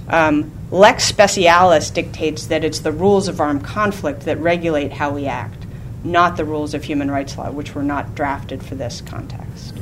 [0.08, 5.28] um, lex specialis dictates that it's the rules of armed conflict that regulate how we
[5.28, 5.65] act,
[6.04, 9.78] not the rules of human rights law, which were not drafted for this context.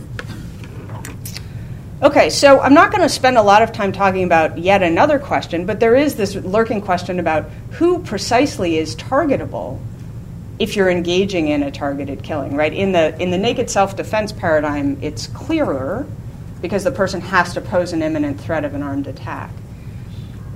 [2.04, 5.20] Okay, so I'm not going to spend a lot of time talking about yet another
[5.20, 9.80] question, but there is this lurking question about who precisely is targetable
[10.58, 12.74] if you're engaging in a targeted killing, right?
[12.74, 16.08] In the in the naked self-defense paradigm, it's clearer
[16.60, 19.52] because the person has to pose an imminent threat of an armed attack.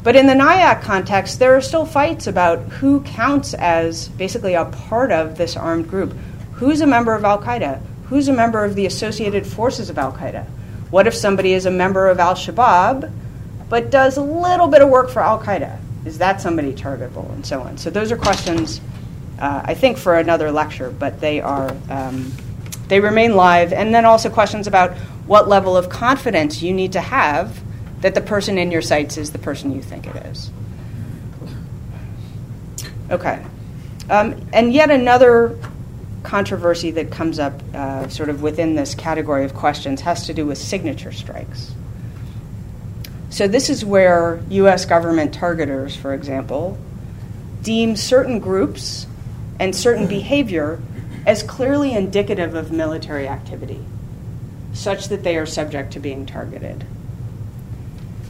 [0.01, 4.65] But in the NIAC context, there are still fights about who counts as basically a
[4.65, 6.15] part of this armed group.
[6.53, 7.83] Who's a member of Al Qaeda?
[8.05, 10.47] Who's a member of the associated forces of Al Qaeda?
[10.91, 13.11] What if somebody is a member of Al Shabaab
[13.69, 15.79] but does a little bit of work for Al Qaeda?
[16.05, 17.31] Is that somebody targetable?
[17.33, 17.77] And so on.
[17.77, 18.79] So those are questions,
[19.39, 21.75] uh, I think, for another lecture, but they are.
[21.89, 22.31] Um,
[22.87, 24.95] they remain live, and then also questions about
[25.25, 27.59] what level of confidence you need to have
[28.01, 30.51] that the person in your sights is the person you think it is.
[33.09, 33.43] Okay.
[34.09, 35.57] Um, and yet another
[36.25, 40.45] controversy that comes up uh, sort of within this category of questions has to do
[40.45, 41.73] with signature strikes.
[43.29, 46.77] So, this is where US government targeters, for example,
[47.61, 49.07] deem certain groups
[49.59, 50.79] and certain behavior
[51.25, 53.83] as clearly indicative of military activity
[54.73, 56.85] such that they are subject to being targeted.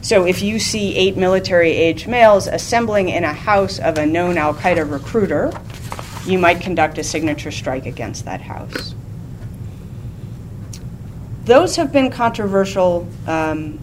[0.00, 4.38] So if you see eight military aged males assembling in a house of a known
[4.38, 5.52] Al Qaeda recruiter,
[6.26, 8.94] you might conduct a signature strike against that house.
[11.46, 13.78] those have been controversial um,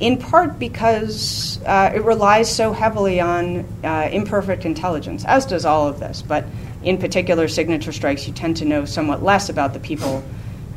[0.00, 5.88] in part because uh, it relies so heavily on uh, imperfect intelligence, as does all
[5.88, 6.22] of this.
[6.22, 6.44] But
[6.82, 10.24] in particular, signature strikes, you tend to know somewhat less about the people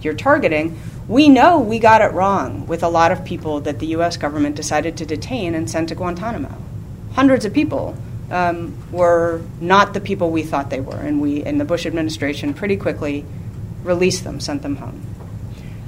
[0.02, 0.80] you're targeting.
[1.08, 4.56] We know we got it wrong with a lot of people that the US government
[4.56, 6.56] decided to detain and send to Guantanamo.
[7.14, 7.96] Hundreds of people
[8.32, 12.54] um, were not the people we thought they were, and we, in the Bush administration,
[12.54, 13.26] pretty quickly
[13.84, 15.06] released them, sent them home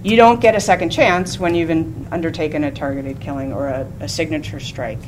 [0.03, 1.71] you don't get a second chance when you've
[2.11, 4.99] undertaken a targeted killing or a, a signature strike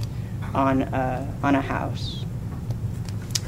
[0.53, 2.23] on a, on a house.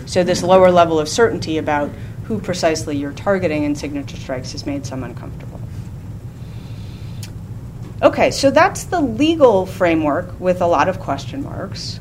[0.05, 1.89] So, this lower level of certainty about
[2.25, 5.59] who precisely you're targeting in signature strikes has made some uncomfortable.
[8.01, 11.99] Okay, so that's the legal framework with a lot of question marks.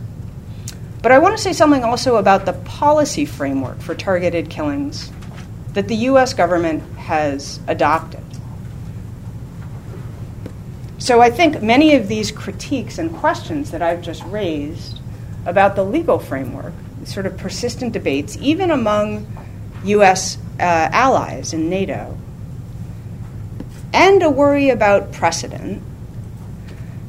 [1.06, 5.12] But I want to say something also about the policy framework for targeted killings
[5.74, 8.24] that the US government has adopted.
[10.98, 14.98] So I think many of these critiques and questions that I've just raised
[15.44, 16.72] about the legal framework,
[17.04, 19.28] sort of persistent debates, even among
[19.84, 20.38] U.S.
[20.58, 22.18] Uh, allies in NATO,
[23.92, 25.84] and a worry about precedent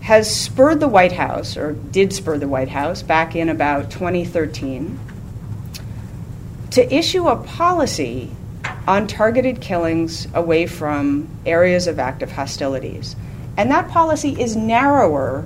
[0.08, 4.97] has spurred the White House, or did spur the White House, back in about 2013,
[6.72, 8.32] to issue a policy
[8.88, 13.18] on targeted killings away from areas of active hostilities.
[13.58, 15.45] And that policy is narrower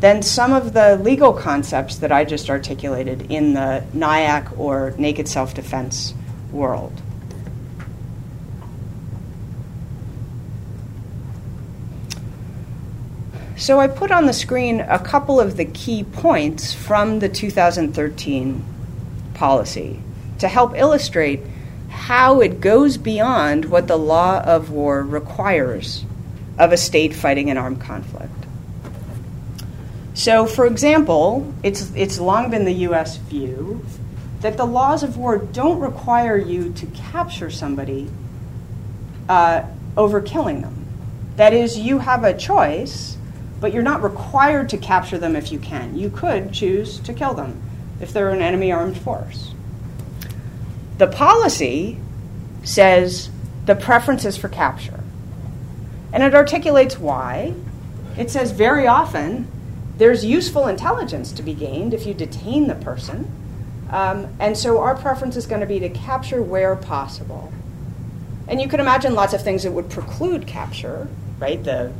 [0.00, 5.26] than some of the legal concepts that I just articulated in the NIAC or naked
[5.26, 6.12] self defense
[6.50, 7.00] world.
[13.62, 18.64] So I put on the screen a couple of the key points from the 2013
[19.34, 20.00] policy
[20.40, 21.42] to help illustrate
[21.88, 26.04] how it goes beyond what the law of war requires
[26.58, 28.34] of a state fighting an armed conflict.
[30.14, 33.86] So, for example, it's, it's long been the US view
[34.40, 38.10] that the laws of war don't require you to capture somebody
[39.28, 39.62] uh,
[39.96, 40.84] over killing them.
[41.36, 43.18] That is, you have a choice,
[43.62, 45.96] but you're not required to capture them if you can.
[45.96, 47.62] You could choose to kill them
[48.00, 49.54] if they're an enemy armed force.
[50.98, 51.96] The policy
[52.64, 53.30] says
[53.64, 54.98] the preference is for capture.
[56.12, 57.54] And it articulates why.
[58.18, 59.46] It says very often
[59.96, 63.30] there's useful intelligence to be gained if you detain the person.
[63.90, 67.52] Um, and so our preference is going to be to capture where possible.
[68.48, 71.06] And you can imagine lots of things that would preclude capture,
[71.38, 71.62] right?
[71.62, 71.92] The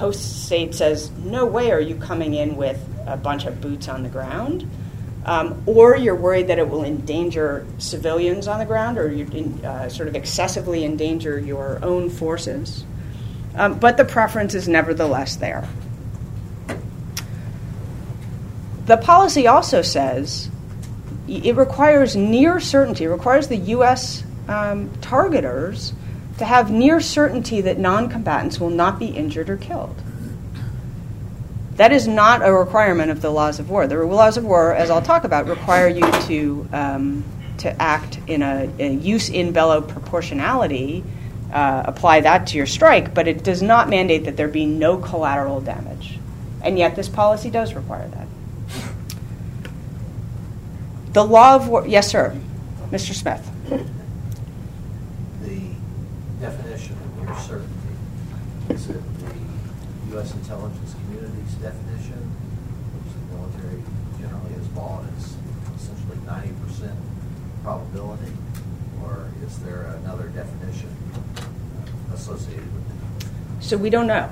[0.00, 4.02] host state says, no way are you coming in with a bunch of boots on
[4.02, 4.68] the ground.
[5.26, 9.26] Um, or you're worried that it will endanger civilians on the ground or you
[9.62, 12.84] uh, sort of excessively endanger your own forces.
[13.54, 15.68] Um, but the preference is nevertheless there.
[18.86, 20.48] The policy also says
[21.28, 24.24] it requires near certainty, it requires the U.S.
[24.48, 25.92] Um, targeters
[26.40, 30.02] to have near certainty that non combatants will not be injured or killed.
[31.76, 33.86] That is not a requirement of the laws of war.
[33.86, 37.24] The laws of war, as I'll talk about, require you to, um,
[37.58, 41.02] to act in a, a jus in bello proportionality
[41.52, 44.96] uh, apply that to your strike, but it does not mandate that there be no
[44.96, 46.18] collateral damage.
[46.62, 48.26] And yet, this policy does require that.
[51.12, 52.36] The law of war, yes, sir,
[52.90, 53.14] Mr.
[53.14, 53.50] Smith.
[55.42, 55.60] The
[56.40, 57.74] definition of near certainty
[58.70, 60.32] is it the U.S.
[60.32, 62.22] intelligence community's definition,
[62.94, 63.82] which the military
[64.20, 65.34] generally has bought as
[65.76, 66.94] essentially 90%
[67.64, 68.32] probability,
[69.02, 70.88] or is there another definition
[72.14, 73.64] associated with it?
[73.64, 74.30] So we don't know.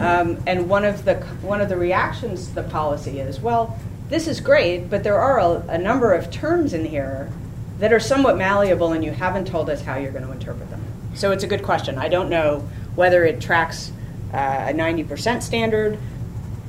[0.00, 3.78] Um, and one of the one of the reactions to the policy is, well,
[4.10, 7.32] this is great, but there are a, a, number of terms in here
[7.78, 10.82] that are somewhat malleable, and you haven't told us how you're going to interpret them.
[11.14, 11.96] So it's a good question.
[11.96, 12.68] I don't know
[12.98, 13.92] whether it tracks
[14.34, 15.96] uh, a 90% standard.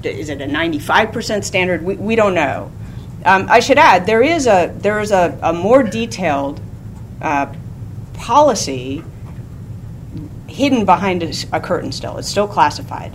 [0.03, 1.81] Is it a 95% standard?
[1.81, 2.71] We, we don't know.
[3.25, 6.61] Um, I should add there is a there is a, a more detailed
[7.21, 7.53] uh,
[8.13, 9.03] policy
[10.47, 12.17] hidden behind a, a curtain still.
[12.17, 13.11] It's still classified.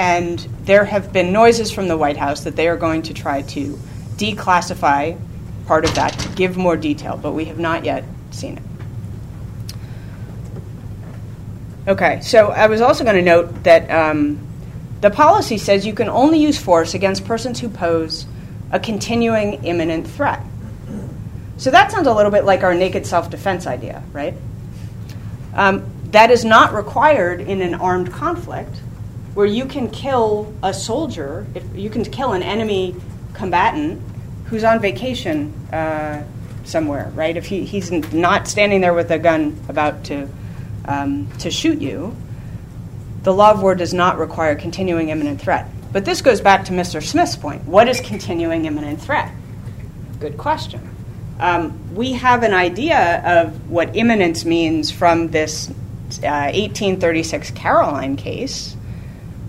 [0.00, 3.42] And there have been noises from the White House that they are going to try
[3.42, 3.78] to
[4.16, 5.18] declassify
[5.66, 8.73] part of that to give more detail, but we have not yet seen it.
[11.86, 14.38] Okay, so I was also going to note that um,
[15.02, 18.26] the policy says you can only use force against persons who pose
[18.72, 20.42] a continuing imminent threat.
[21.58, 24.34] So that sounds a little bit like our naked self defense idea, right?
[25.54, 28.76] Um, that is not required in an armed conflict
[29.34, 32.94] where you can kill a soldier, if you can kill an enemy
[33.34, 34.00] combatant
[34.46, 36.22] who's on vacation uh,
[36.64, 37.36] somewhere, right?
[37.36, 40.28] If he, he's not standing there with a gun about to,
[40.84, 42.16] um, to shoot you,
[43.22, 45.68] the law of war does not require continuing imminent threat.
[45.92, 47.02] But this goes back to Mr.
[47.02, 47.64] Smith's point.
[47.64, 49.32] What is continuing imminent threat?
[50.20, 50.90] Good question.
[51.38, 55.70] Um, we have an idea of what imminence means from this
[56.22, 58.76] uh, 1836 Caroline case,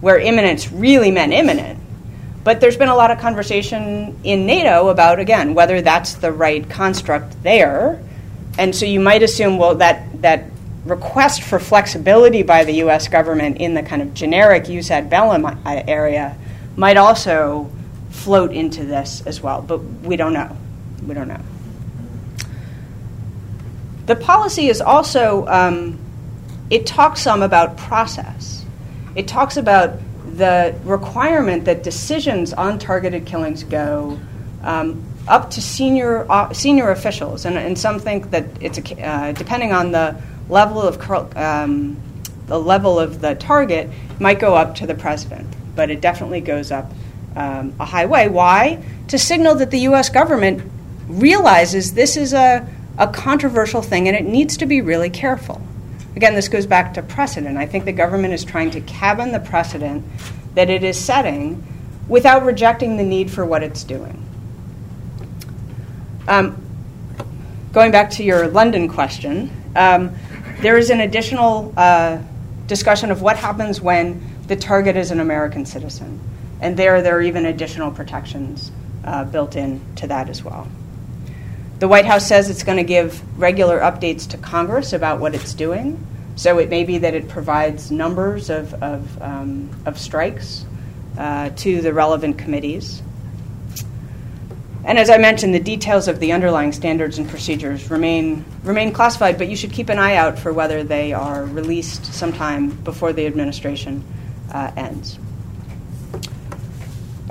[0.02, 1.80] where imminence really meant imminent.
[2.44, 6.68] But there's been a lot of conversation in NATO about, again, whether that's the right
[6.70, 8.02] construct there.
[8.58, 10.46] And so you might assume, well, that, that
[10.86, 15.46] request for flexibility by the US government in the kind of generic jus ad bellum
[15.46, 16.38] uh, area
[16.76, 17.70] might also
[18.10, 19.62] float into this as well.
[19.62, 20.56] But we don't know.
[21.06, 21.42] We don't know.
[24.06, 26.00] The policy is also, um,
[26.70, 28.64] it talks some about process.
[29.16, 30.00] It talks about
[30.38, 34.20] the requirement that decisions on targeted killings go
[34.64, 39.32] um, up to senior uh, senior officials, and, and, some think that it's a, uh,
[39.32, 40.16] depending on the
[40.50, 42.02] level of um,
[42.48, 43.90] the level of the target
[44.20, 46.92] might go up to the president, but it definitely goes up
[47.36, 48.28] um, a high way.
[48.30, 48.84] Why?
[49.10, 50.10] To signal that the U.S.
[50.10, 50.72] government
[51.08, 52.68] realizes this is a
[52.98, 55.62] a controversial thing and it needs to be really careful.
[56.16, 57.58] Again, this goes back to precedent.
[57.58, 60.06] I think the government is trying to cabin the precedent
[60.54, 61.62] that it is setting
[62.08, 64.22] without rejecting the need for what it's doing.
[66.28, 66.62] Um,
[67.74, 70.16] going back to your London question, um,
[70.66, 72.18] there is an additional uh,
[72.66, 76.20] discussion of what happens when the target is an American citizen.
[76.60, 78.72] And there, there are even additional protections
[79.04, 80.68] uh, built in to that as well.
[81.78, 85.54] The White House says it's going to give regular updates to Congress about what it's
[85.54, 86.04] doing.
[86.36, 90.66] So it may be that it provides numbers of, of, um, of strikes
[91.16, 93.04] uh, to the relevant committees.
[94.86, 99.40] And as I mentioned, the details of the underlying standards and procedures remain, remain classified,
[99.40, 103.26] but you should keep an eye out for whether they are released sometime before the
[103.26, 104.04] administration
[104.52, 105.18] uh, ends.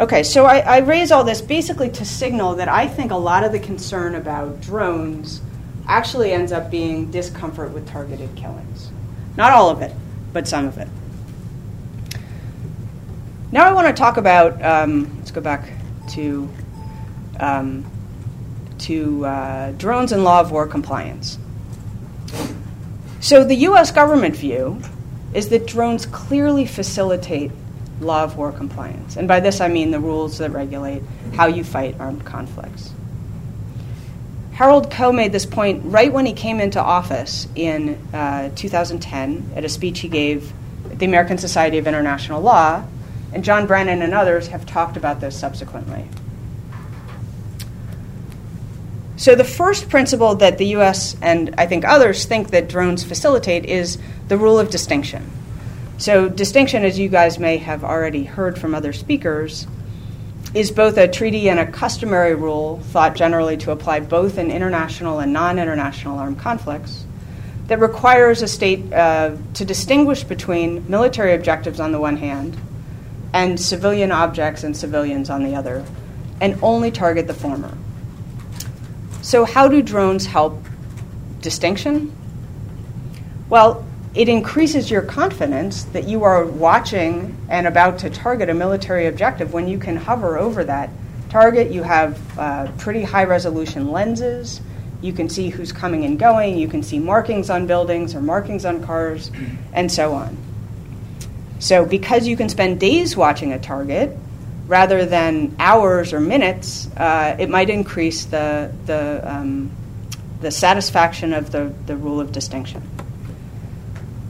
[0.01, 3.45] Okay, so I, I, raise all this basically to signal that I think a lot
[3.45, 5.41] of the concern about drones
[5.87, 8.91] actually ends up being discomfort with targeted killings.
[9.37, 9.93] Not all of it,
[10.33, 10.89] but some of it.
[13.53, 15.71] Now I want to talk about, um, let's go back
[16.15, 16.49] to,
[17.41, 17.85] um,
[18.79, 21.39] to uh, drones and law of war compliance.
[23.21, 24.81] So the US government view
[25.33, 27.51] is that drones clearly facilitate
[28.01, 29.17] law of war compliance.
[29.17, 31.03] And by this I mean the rules that regulate
[31.35, 32.93] how you fight armed conflicts.
[34.53, 39.65] Harold Koh made this point right when he came into office in uh, 2010 at
[39.65, 40.53] a speech he gave
[40.91, 42.85] at the American Society of International Law,
[43.33, 46.07] and John Brennan and others have talked about this subsequently.
[49.17, 53.65] So, the first principle that the US and I think others think that drones facilitate
[53.65, 53.99] is
[54.29, 55.31] the rule of distinction.
[55.99, 59.69] So, distinction, as you guys may have already heard from other speakers,
[60.53, 65.21] is both a treaty and a customary rule thought generally to apply both in international
[65.21, 67.05] and non international armed conflicts
[67.69, 72.57] that requires a state uh, to distinguish between military objectives on the one hand
[73.33, 75.85] and civilian objects and civilians on the other,
[76.41, 77.77] and only target the former.
[79.25, 80.63] So, how do drones help
[81.41, 82.15] distinction?
[83.49, 83.83] Well,
[84.15, 89.55] it increases your confidence that you are watching and about to target a military objective
[89.55, 90.91] when you can hover over that
[91.31, 91.71] target.
[91.71, 94.61] You have uh, pretty high resolution lenses.
[95.01, 96.59] You can see who's coming and going.
[96.59, 99.31] You can see markings on buildings or markings on cars,
[99.73, 100.37] and so on.
[101.61, 104.19] So, because you can spend days watching a target
[104.67, 109.71] rather than hours or minutes, uh, it might increase the, the, um,
[110.41, 112.83] the satisfaction of the, the rule of distinction.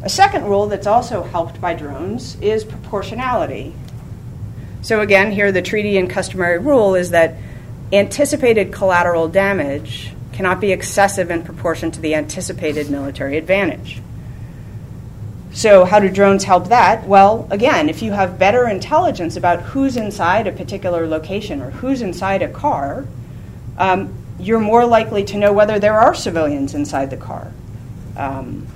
[0.03, 3.75] A second rule that's also helped by drones is proportionality.
[4.83, 7.37] So, again, here the treaty and customary rule is that
[7.93, 14.03] anticipated collateral damage cannot be excessive in proportion to the anticipated military advantage.
[15.55, 17.07] So, how do drones help that?
[17.07, 22.03] Well, again, if you have better intelligence about who's inside a particular location or who's
[22.03, 23.07] inside a car,
[23.79, 27.53] um, you're more likely to know whether there are civilians inside the car.
[28.17, 28.67] Um,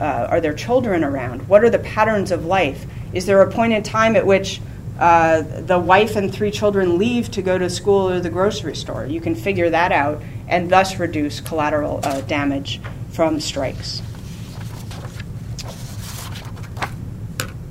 [0.00, 1.46] uh, are there children around?
[1.48, 2.86] What are the patterns of life?
[3.12, 4.60] Is there a point in time at which
[4.98, 9.06] uh, the wife and three children leave to go to school or the grocery store?
[9.06, 14.02] You can figure that out and thus reduce collateral uh, damage from strikes.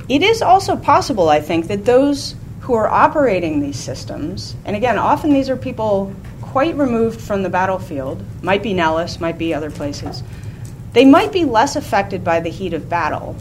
[0.07, 4.97] It is also possible, I think, that those who are operating these systems, and again,
[4.97, 9.69] often these are people quite removed from the battlefield, might be Nellis, might be other
[9.69, 10.23] places,
[10.93, 13.35] they might be less affected by the heat of battle.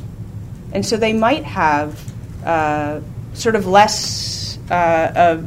[0.72, 2.12] And so they might have
[2.44, 3.00] uh,
[3.34, 5.42] sort of less, uh,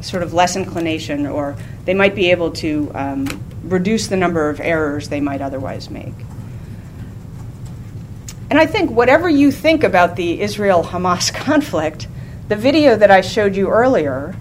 [0.00, 4.60] sort of less inclination, or they might be able to um, reduce the number of
[4.60, 6.14] errors they might otherwise make.
[8.48, 12.06] And I think whatever you think about the Israel Hamas conflict,
[12.48, 14.36] the video that I showed you earlier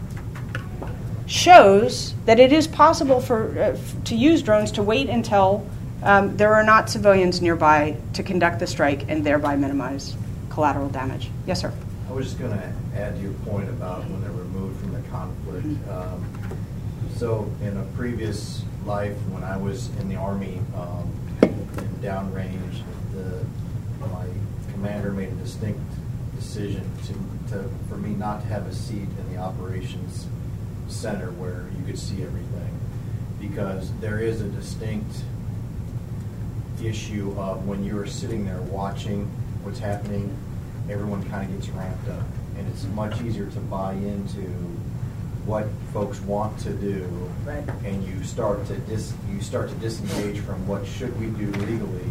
[1.26, 5.68] shows that it is possible for, uh, to use drones to wait until
[6.04, 10.16] um, there are not civilians nearby to conduct the strike and thereby minimize
[10.52, 11.32] collateral damage.
[11.48, 11.74] Yes, sir.
[12.08, 15.02] I was just going to add to your point about when they're removed from the
[15.10, 15.66] conflict.
[15.66, 15.90] Mm-hmm.
[15.90, 16.26] Um,
[17.16, 22.84] so, in a previous life, when I was in the Army um, in downrange,
[24.08, 24.26] my
[24.72, 25.80] commander made a distinct
[26.36, 30.28] decision to, to, for me not to have a seat in the operations
[30.88, 32.80] center where you could see everything
[33.40, 35.16] because there is a distinct
[36.84, 39.26] issue of when you're sitting there watching
[39.64, 40.36] what's happening,
[40.90, 42.26] everyone kind of gets ramped up.
[42.58, 44.42] And it's much easier to buy into
[45.46, 47.08] what folks want to do,
[47.46, 47.64] right.
[47.84, 52.10] and you start to dis, you start to disengage from what should we do legally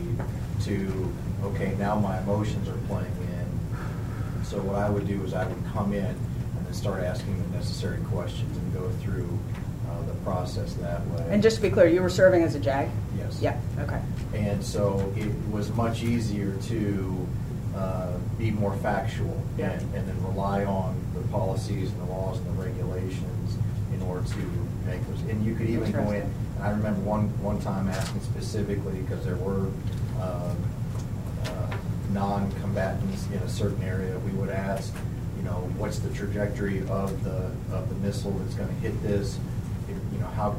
[0.62, 1.12] to
[1.45, 4.45] okay, now my emotions are playing in.
[4.45, 7.57] So what I would do is I would come in and then start asking the
[7.57, 9.38] necessary questions and go through
[9.88, 11.26] uh, the process that way.
[11.30, 12.88] And just to be clear, you were serving as a JAG?
[13.16, 13.40] Yes.
[13.40, 14.01] Yeah, okay.
[14.34, 17.28] And so it was much easier to
[17.76, 19.70] uh, be more factual yeah.
[19.70, 23.57] and, and then rely on the policies and the laws and the regulations
[23.92, 24.38] in order to
[24.86, 25.20] make those.
[25.22, 29.36] And you could even go in, I remember one, one time asking specifically because there
[29.36, 29.68] were
[30.20, 30.55] um, uh,
[32.11, 34.95] non-combatants in a certain area, we would ask,
[35.37, 39.39] you know, what's the trajectory of the of the missile that's going to hit this?
[39.89, 40.57] You know, how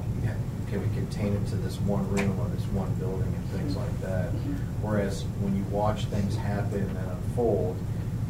[0.70, 4.02] can we contain it to this one room or this one building and things like
[4.02, 4.30] that?
[4.30, 4.54] Mm-hmm.
[4.82, 7.78] Whereas when you watch things happen and unfold,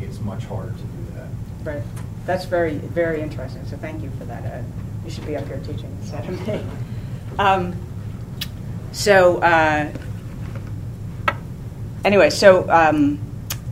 [0.01, 1.29] it's much harder to do that.
[1.63, 1.83] Right.
[2.25, 3.65] That's very, very interesting.
[3.65, 4.45] So thank you for that.
[4.45, 4.63] Uh,
[5.03, 6.63] you should be up here teaching instead of me.
[7.39, 7.75] Um,
[8.91, 9.91] so, uh,
[12.05, 13.19] anyway, so um,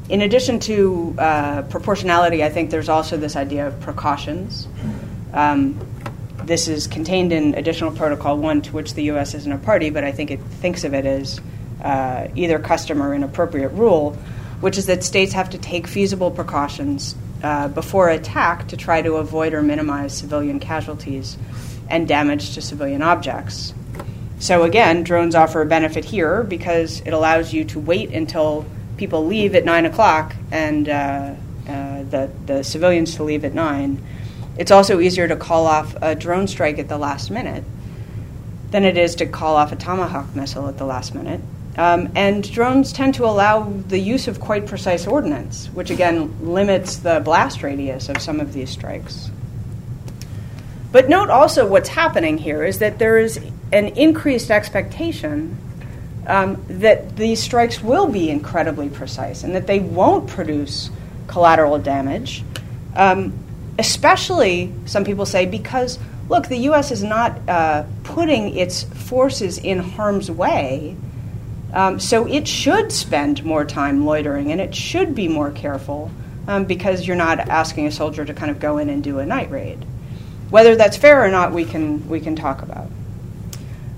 [0.10, 4.68] in addition to uh, proportionality, I think there's also this idea of precautions.
[5.34, 5.80] Um,
[6.44, 9.34] this is contained in Additional Protocol 1, to which the U.S.
[9.34, 11.40] isn't a party, but I think it thinks of it as
[11.82, 14.14] uh, either custom or an appropriate rule,
[14.60, 19.16] which is that states have to take feasible precautions uh, before attack to try to
[19.16, 21.38] avoid or minimize civilian casualties
[21.90, 23.74] and damage to civilian objects.
[24.44, 28.66] So again, drones offer a benefit here because it allows you to wait until
[28.98, 31.36] people leave at nine o'clock and uh,
[31.66, 34.04] uh, the the civilians to leave at nine.
[34.58, 37.64] It's also easier to call off a drone strike at the last minute
[38.72, 41.40] than it is to call off a Tomahawk missile at the last minute.
[41.78, 46.98] Um, and drones tend to allow the use of quite precise ordnance, which again limits
[46.98, 49.32] the blast radius of some of these strikes.
[50.92, 53.40] But note also what's happening here is that there is
[53.74, 55.58] an increased expectation
[56.28, 60.90] um, that these strikes will be incredibly precise and that they won't produce
[61.28, 62.44] collateral damage.
[62.96, 63.34] Um,
[63.78, 66.00] especially, some people say, because
[66.30, 66.92] look, the U.S.
[66.92, 70.96] is not uh, putting its forces in harm's way.
[71.74, 76.12] Um, so it should spend more time loitering and it should be more careful
[76.48, 79.26] um, because you're not asking a soldier to kind of go in and do a
[79.26, 79.84] night raid.
[80.52, 82.90] Whether that's fair or not, we can, we can talk about.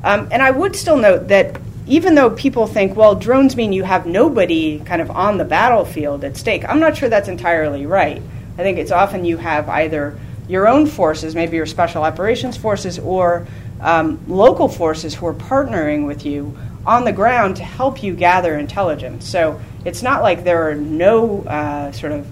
[0.05, 3.83] Um, and I would still note that even though people think, well, drones mean you
[3.83, 8.21] have nobody kind of on the battlefield at stake, I'm not sure that's entirely right.
[8.53, 12.99] I think it's often you have either your own forces, maybe your special operations forces,
[12.99, 13.47] or
[13.81, 18.57] um, local forces who are partnering with you on the ground to help you gather
[18.59, 19.27] intelligence.
[19.27, 22.27] So it's not like there are no uh, sort of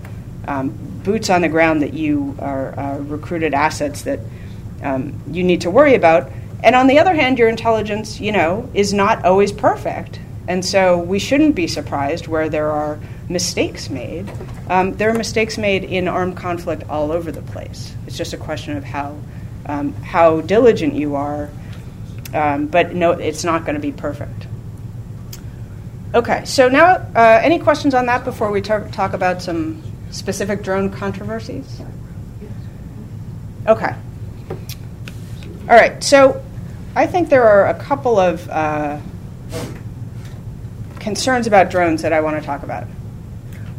[0.47, 0.69] um,
[1.03, 4.19] boots on the ground that you are uh, recruited assets that
[4.83, 6.31] um, you need to worry about.
[6.63, 10.19] And on the other hand, your intelligence, you know, is not always perfect.
[10.47, 12.99] And so we shouldn't be surprised where there are
[13.29, 14.31] mistakes made.
[14.69, 17.93] Um, there are mistakes made in armed conflict all over the place.
[18.07, 19.17] It's just a question of how,
[19.65, 21.49] um, how diligent you are.
[22.33, 24.47] Um, but no, it's not going to be perfect.
[26.15, 30.63] Okay, so now, uh, any questions on that before we tar- talk about some specific
[30.63, 31.81] drone controversies?
[33.67, 33.95] Okay.
[35.61, 36.43] All right, so
[36.95, 38.99] I think there are a couple of uh,
[40.99, 42.83] concerns about drones that I want to talk about.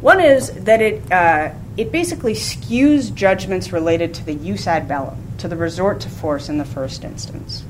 [0.00, 5.16] One is that it, uh, it basically skews judgments related to the jus ad bellum,
[5.38, 7.64] to the resort to force in the first instance.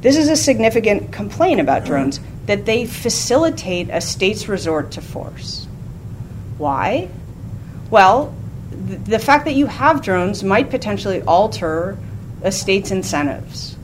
[0.00, 5.66] This is a significant complaint about drones that they facilitate a state's resort to force.
[6.56, 7.08] Why?
[7.90, 8.34] Well,
[8.88, 11.96] th- the fact that you have drones might potentially alter
[12.42, 13.77] a state's incentives.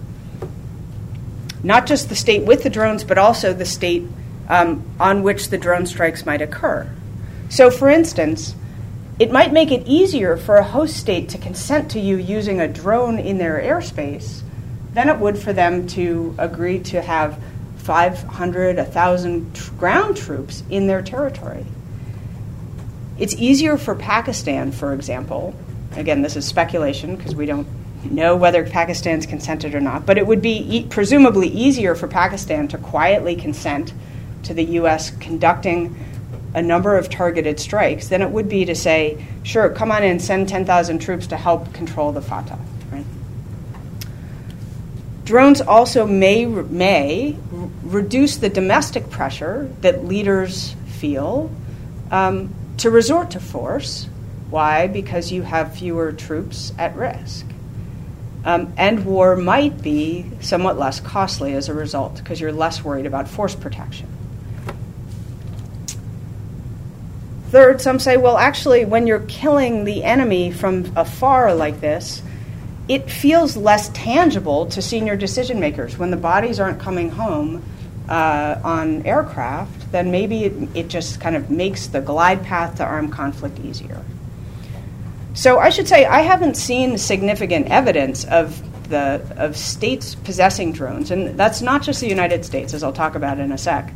[1.65, 4.07] Not just the state with the drones, but also the state
[4.49, 6.89] um, on which the drone strikes might occur.
[7.49, 8.55] So, for instance,
[9.19, 12.69] it might make it easier for a host state to consent to you using a
[12.69, 14.43] drone in their airspace
[14.93, 17.43] than it would for them to agree to have
[17.79, 21.65] 500, 1,000 tr- ground troops in their territory.
[23.19, 25.55] It's easier for Pakistan, for example.
[25.93, 27.67] Again, this is speculation because we don't
[28.11, 32.69] know whether Pakistan's consented or not, but it would be e- presumably easier for Pakistan
[32.69, 33.93] to quietly consent
[34.45, 35.11] to the U.S.
[35.11, 35.97] conducting
[36.55, 40.21] a number of targeted strikes than it would be to say, sure, come on in,
[40.21, 42.59] send 10,000 troops to help control the FATA.
[45.25, 47.37] Drones also may, may
[47.83, 51.51] reduce the domestic pressure that leaders feel
[52.11, 54.07] um, to resort to force.
[54.51, 54.87] Why?
[54.87, 57.47] Because you have fewer troops at risk.
[58.45, 63.07] Um, and war might be somewhat less costly as a result because you're less worried
[63.07, 64.07] about force protection.
[67.49, 72.21] Third, some say, well, actually, when you're killing the enemy from afar like this,
[72.89, 75.97] it feels less tangible to senior decision makers.
[75.97, 77.65] When the bodies aren't coming home
[78.09, 82.85] uh, on aircraft, then maybe it, it just kind of makes the glide path to
[82.85, 84.03] armed conflict easier.
[85.35, 91.11] So I should say I haven't seen significant evidence of the of states possessing drones,
[91.11, 93.93] and that's not just the United States, as I'll talk about in a sec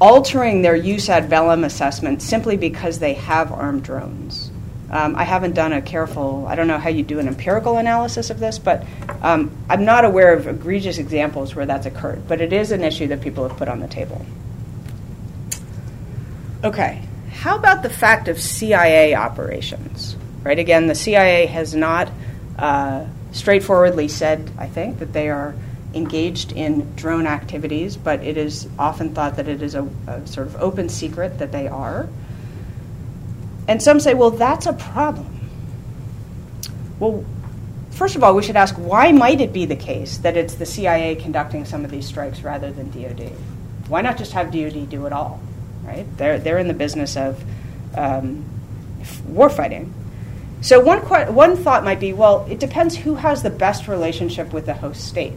[0.00, 4.50] altering their jus ad bellum assessment simply because they have armed drones.
[4.90, 8.30] Um, I haven't done a careful, I don't know how you do an empirical analysis
[8.30, 8.84] of this, but
[9.20, 12.28] um, I'm not aware of egregious examples where that's occurred.
[12.28, 14.24] But it is an issue that people have put on the table.
[16.62, 20.16] Okay, how about the fact of CIA operations?
[20.46, 22.08] Right, again, the CIA has not
[22.56, 25.56] uh, straightforwardly said, I think, that they are
[25.92, 30.46] engaged in drone activities, but it is often thought that it is a, a, sort
[30.46, 32.08] of open secret that they are.
[33.66, 35.40] And some say, well, that's a problem.
[37.00, 37.24] Well,
[37.90, 40.66] first of all, we should ask why might it be the case that it's the
[40.66, 43.32] CIA conducting some of these strikes rather than DoD?
[43.88, 45.40] Why not just have DoD do it all?
[45.82, 46.06] Right?
[46.16, 47.42] They're they're in the business of
[47.96, 48.44] um,
[49.28, 49.90] warfighting.
[50.60, 51.00] So one
[51.34, 55.06] one thought might be, well, it depends who has the best relationship with the host
[55.06, 55.34] state.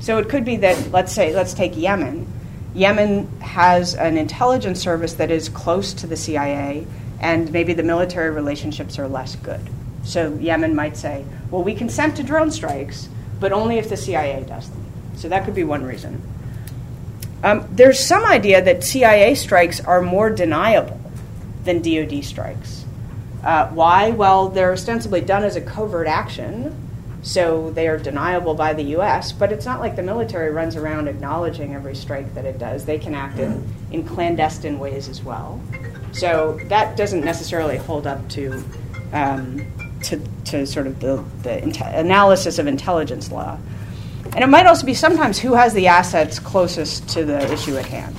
[0.00, 2.26] So it could be that, let's say, let's take Yemen.
[2.74, 6.86] Yemen has an intelligence service that is close to the CIA,
[7.20, 9.60] and maybe the military relationships are less good.
[10.04, 14.42] So Yemen might say, well, we consent to drone strikes, but only if the CIA
[14.44, 14.84] does them.
[15.16, 16.22] So that could be one reason.
[17.42, 21.00] Um, there's some idea that CIA strikes are more deniable
[21.64, 22.79] than DoD strikes.
[23.42, 24.10] Uh, why?
[24.10, 26.74] Well, they're ostensibly done as a covert action,
[27.22, 31.08] so they are deniable by the U.S., but it's not like the military runs around
[31.08, 32.84] acknowledging every strike that it does.
[32.84, 35.60] They can act in, in clandestine ways as well.
[36.12, 38.62] So that doesn't necessarily hold up to,
[39.12, 39.64] um,
[40.04, 41.62] to, to, sort of the, the
[41.98, 43.58] analysis of intelligence law.
[44.32, 47.86] And it might also be sometimes who has the assets closest to the issue at
[47.86, 48.16] hand.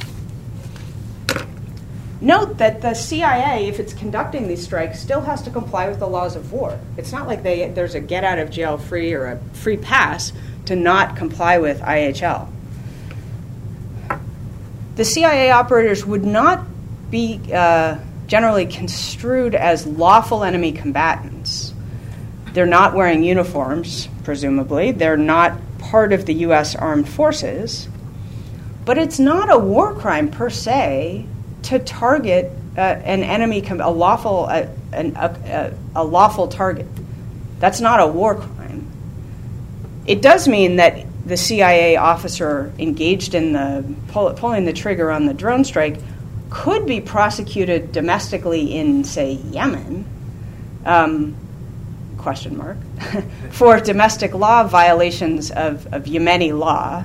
[2.23, 6.07] Note that the CIA, if it's conducting these strikes, still has to comply with the
[6.07, 6.79] laws of war.
[6.95, 10.31] It's not like they, there's a get out of jail free or a free pass
[10.65, 12.47] to not comply with IHL.
[14.97, 16.63] The CIA operators would not
[17.09, 17.97] be uh,
[18.27, 21.73] generally construed as lawful enemy combatants.
[22.53, 24.91] They're not wearing uniforms, presumably.
[24.91, 26.75] They're not part of the U.S.
[26.75, 27.89] armed forces.
[28.85, 31.25] But it's not a war crime per se
[31.63, 36.87] to target uh, an enemy, a lawful, uh, an, a, a, lawful target.
[37.59, 38.89] That's not a war crime.
[40.05, 45.25] It does mean that the CIA officer engaged in the pull, pulling the trigger on
[45.25, 45.97] the drone strike
[46.49, 50.05] could be prosecuted domestically in, say, Yemen.
[50.85, 51.35] Um,
[52.21, 52.77] question mark
[53.51, 57.03] for domestic law violations of, of Yemeni law,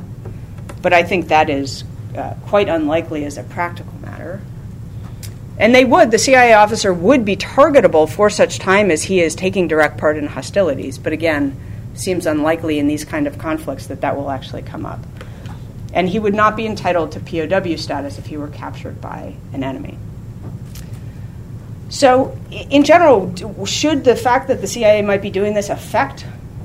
[0.82, 1.84] but I think that is
[2.16, 4.40] uh, quite unlikely as a practical matter.
[5.58, 9.34] And they would, the CIA officer would be targetable for such time as he is
[9.34, 10.98] taking direct part in hostilities.
[10.98, 11.58] But again,
[11.94, 15.00] seems unlikely in these kind of conflicts that that will actually come up.
[15.94, 19.64] And he would not be entitled to POW status if he were captured by an
[19.64, 19.96] enemy.
[21.88, 23.32] So, in general,
[23.64, 26.22] should the fact that the CIA might be doing this affect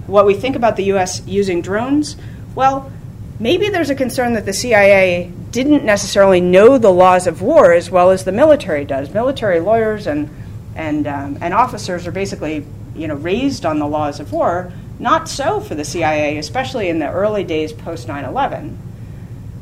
[0.07, 1.25] what we think about the U.S.
[1.25, 2.17] using drones?
[2.55, 2.91] Well,
[3.39, 7.91] maybe there's a concern that the CIA didn't necessarily know the laws of war as
[7.91, 9.13] well as the military does.
[9.13, 10.29] Military lawyers and
[10.75, 14.71] and um, and officers are basically you know raised on the laws of war.
[14.99, 18.77] Not so for the CIA, especially in the early days post 9/11.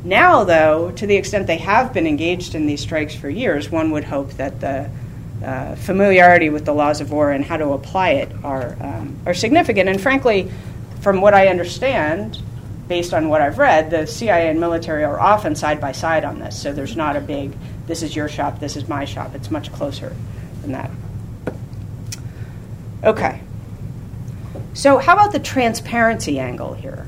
[0.02, 3.90] Now, though, to the extent they have been engaged in these strikes for years, one
[3.90, 4.90] would hope that the
[5.44, 9.34] uh, familiarity with the laws of war and how to apply it are, um, are
[9.34, 9.88] significant.
[9.88, 10.50] And frankly,
[11.00, 12.38] from what I understand,
[12.90, 16.40] based on what I've read, the CIA and military are often side by side on
[16.40, 16.60] this.
[16.60, 17.52] So there's not a big,
[17.86, 19.34] this is your shop, this is my shop.
[19.36, 20.14] It's much closer
[20.62, 20.90] than that.
[23.04, 23.40] Okay.
[24.74, 27.06] So, how about the transparency angle here?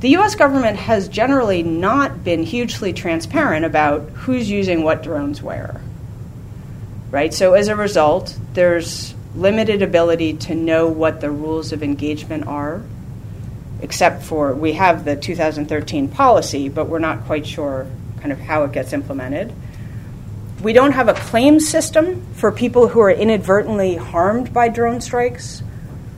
[0.00, 5.80] The US government has generally not been hugely transparent about who's using what drones where
[7.10, 7.32] right?
[7.32, 12.82] So as a result, there's limited ability to know what the rules of engagement are,
[13.80, 17.86] except for we have the 2013 policy, but we're not quite sure
[18.20, 19.52] kind of how it gets implemented.
[20.62, 25.62] We don't have a claim system for people who are inadvertently harmed by drone strikes.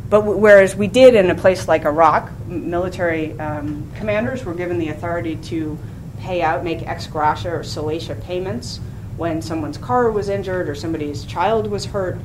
[0.09, 4.78] But w- whereas we did in a place like Iraq, military um, commanders were given
[4.78, 5.78] the authority to
[6.20, 8.80] pay out, make ex gratia or solatia payments
[9.16, 12.18] when someone's car was injured or somebody's child was hurt.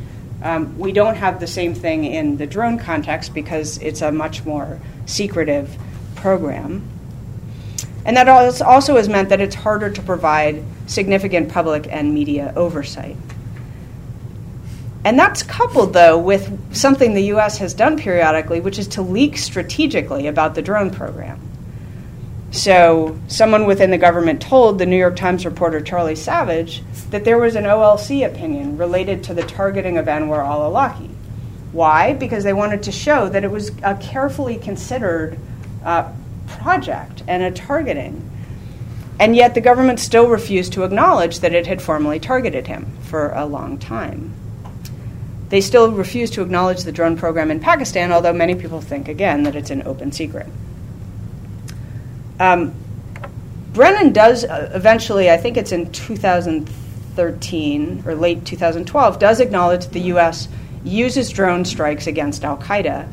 [0.43, 4.45] Um, we don't have the same thing in the drone context because it's a much
[4.45, 5.75] more secretive
[6.15, 6.87] program.
[8.05, 13.15] And that also has meant that it's harder to provide significant public and media oversight.
[15.05, 19.37] And that's coupled, though, with something the US has done periodically, which is to leak
[19.37, 21.39] strategically about the drone program.
[22.53, 27.39] So, someone within the government told the New York Times reporter Charlie Savage that there
[27.39, 31.09] was an OLC opinion related to the targeting of Anwar al Awlaki.
[31.71, 32.13] Why?
[32.13, 35.39] Because they wanted to show that it was a carefully considered
[35.83, 36.11] uh,
[36.45, 38.29] project and a targeting.
[39.19, 43.31] And yet the government still refused to acknowledge that it had formally targeted him for
[43.31, 44.31] a long time.
[45.49, 49.41] They still refuse to acknowledge the drone program in Pakistan, although many people think, again,
[49.43, 50.45] that it's an open secret.
[52.39, 52.73] Um,
[53.73, 60.01] Brennan does uh, eventually, I think it's in 2013 or late 2012, does acknowledge the
[60.01, 60.47] U.S.
[60.83, 63.11] uses drone strikes against Al Qaeda.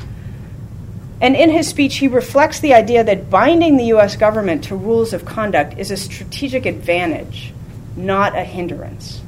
[1.19, 4.15] And in his speech, he reflects the idea that binding the U.S.
[4.15, 7.53] government to rules of conduct is a strategic advantage,
[7.95, 9.21] not a hindrance.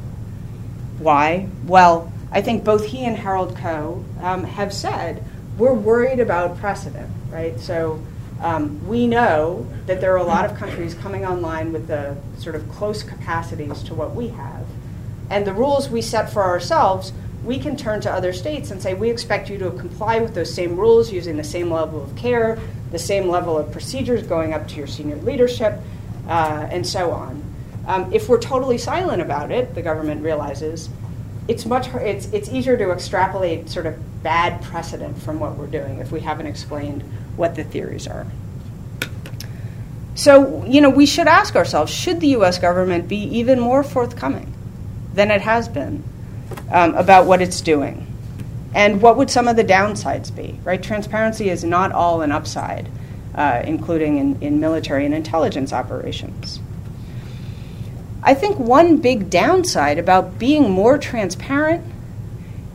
[0.99, 1.47] Why?
[1.65, 5.23] Well, I think both he and Harold Koh um, have said
[5.57, 7.59] we're worried about precedent, right?
[7.59, 8.01] So
[8.43, 12.55] um, we know that there are a lot of countries coming online with the sort
[12.55, 14.65] of close capacities to what we have.
[15.29, 17.13] And the rules we set for ourselves,
[17.45, 20.53] we can turn to other states and say, we expect you to comply with those
[20.53, 22.59] same rules using the same level of care,
[22.91, 25.79] the same level of procedures going up to your senior leadership,
[26.27, 27.41] uh, and so on.
[27.87, 30.89] Um, if we're totally silent about it, the government realizes
[31.47, 35.99] it's much it's it's easier to extrapolate sort of bad precedent from what we're doing
[35.99, 37.03] if we haven't explained
[37.35, 38.27] what the theories are.
[40.15, 44.53] So, you know, we should ask ourselves should the US government be even more forthcoming
[45.13, 46.03] than it has been
[46.71, 48.07] um, about what it's doing?
[48.75, 50.81] And what would some of the downsides be, right?
[50.81, 52.89] Transparency is not all an upside,
[53.35, 56.59] uh, including in, in military and intelligence operations.
[58.23, 61.83] I think one big downside about being more transparent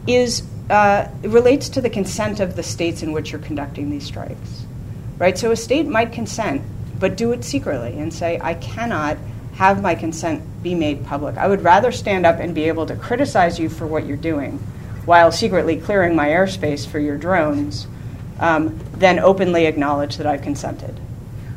[0.07, 4.65] is uh, relates to the consent of the states in which you're conducting these strikes.
[5.19, 5.37] Right?
[5.37, 6.63] So a state might consent,
[6.99, 9.17] but do it secretly and say, I cannot
[9.55, 11.37] have my consent be made public.
[11.37, 14.59] I would rather stand up and be able to criticize you for what you're doing
[15.05, 17.87] while secretly clearing my airspace for your drones
[18.41, 21.01] um, than openly acknowledge that I've consented.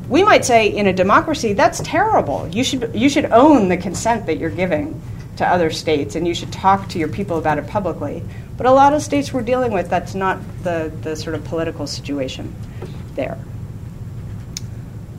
[0.10, 2.48] We might say in a democracy, that's terrible.
[2.48, 5.02] You should, you should own the consent that you're giving
[5.38, 8.24] to other states and you should talk to your people about it publicly.
[8.62, 11.88] But a lot of states we're dealing with, that's not the, the sort of political
[11.88, 12.56] situation
[13.16, 13.40] there.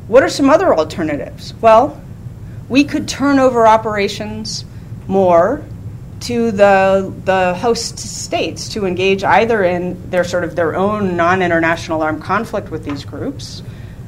[0.06, 1.52] What are some other alternatives?
[1.54, 2.00] Well,
[2.68, 4.64] we could turn over operations
[5.08, 5.64] more
[6.20, 12.00] to the, the host states to engage either in their sort of their own non-international
[12.00, 13.64] armed conflict with these groups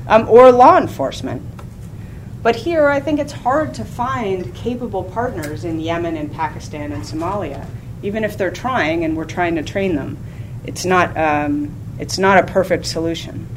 [0.06, 1.42] um, or law enforcement.
[2.44, 7.02] But here, I think it's hard to find capable partners in Yemen and Pakistan and
[7.02, 7.66] Somalia
[8.04, 10.18] even if they're trying and we're trying to train them.
[10.64, 13.48] It's not, um, it's not a perfect solution.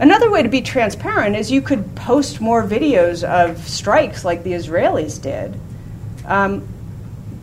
[0.00, 4.52] Another way to be transparent is you could post more videos of strikes like the
[4.52, 5.58] Israelis did.
[6.24, 6.66] Um,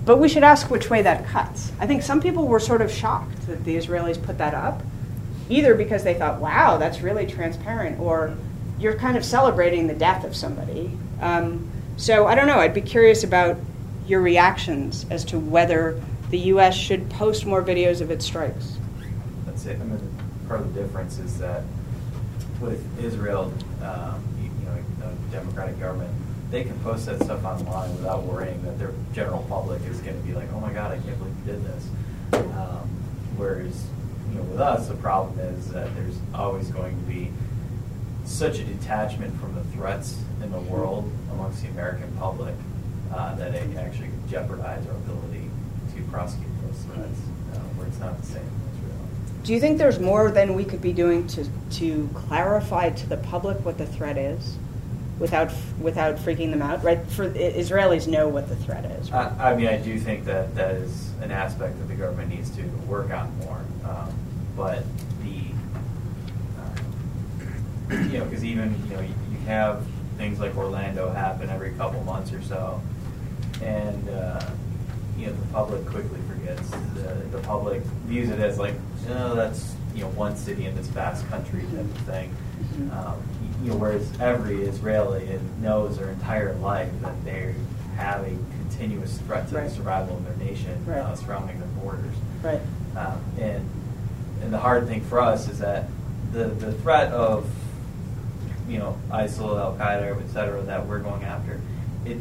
[0.05, 1.71] but we should ask which way that cuts.
[1.79, 4.81] I think some people were sort of shocked that the Israelis put that up,
[5.49, 8.35] either because they thought, wow, that's really transparent, or
[8.79, 10.91] you're kind of celebrating the death of somebody.
[11.21, 12.59] Um, so I don't know.
[12.59, 13.57] I'd be curious about
[14.07, 16.75] your reactions as to whether the U.S.
[16.75, 18.77] should post more videos of its strikes.
[19.45, 19.79] That's it.
[19.79, 19.99] I mean,
[20.47, 21.63] part of the difference is that
[22.59, 26.11] with Israel, um, you, know, a democratic government,
[26.51, 30.27] they can post that stuff online without worrying that their general public is going to
[30.27, 31.87] be like, "Oh my God, I can't believe you did this."
[32.33, 32.89] Um,
[33.35, 33.85] whereas,
[34.29, 37.31] you know, with us, the problem is that there's always going to be
[38.25, 42.55] such a detachment from the threats in the world amongst the American public
[43.13, 45.49] uh, that it actually jeopardize our ability
[45.95, 47.19] to prosecute those threats,
[47.53, 48.49] uh, where it's not the same.
[49.43, 53.17] Do you think there's more than we could be doing to, to clarify to the
[53.17, 54.57] public what the threat is
[55.19, 56.83] without, without freaking them out?
[56.83, 56.99] Right?
[57.11, 59.11] For Israelis know what the threat is.
[59.11, 59.31] Right?
[59.39, 62.49] I, I mean, I do think that that is an aspect that the government needs
[62.55, 63.61] to work on more.
[63.85, 64.11] Um,
[64.57, 64.83] but
[65.21, 65.41] the,
[67.93, 69.85] uh, you know, because even, you know, you, you have
[70.17, 72.81] things like Orlando happen every couple months or so.
[73.61, 74.41] And, uh,
[75.17, 76.69] you know, the public quickly forgets.
[76.95, 78.73] The, the public views it as like,
[79.09, 82.35] oh, that's, you know, one city in this vast country type of thing.
[82.91, 83.21] Um,
[83.63, 87.55] you know, whereas every Israeli knows their entire life that they
[87.95, 89.69] have a continuous threat to Right.
[89.69, 90.99] the survival of their nation Right.
[90.99, 92.13] uh, surrounding their borders.
[92.43, 92.59] Right.
[92.97, 93.69] Um, and
[94.41, 95.85] and the hard thing for us is that
[96.33, 97.49] the the threat of
[98.67, 101.61] you know ISIL, Al Qaeda, et cetera, that we're going after,
[102.05, 102.17] it,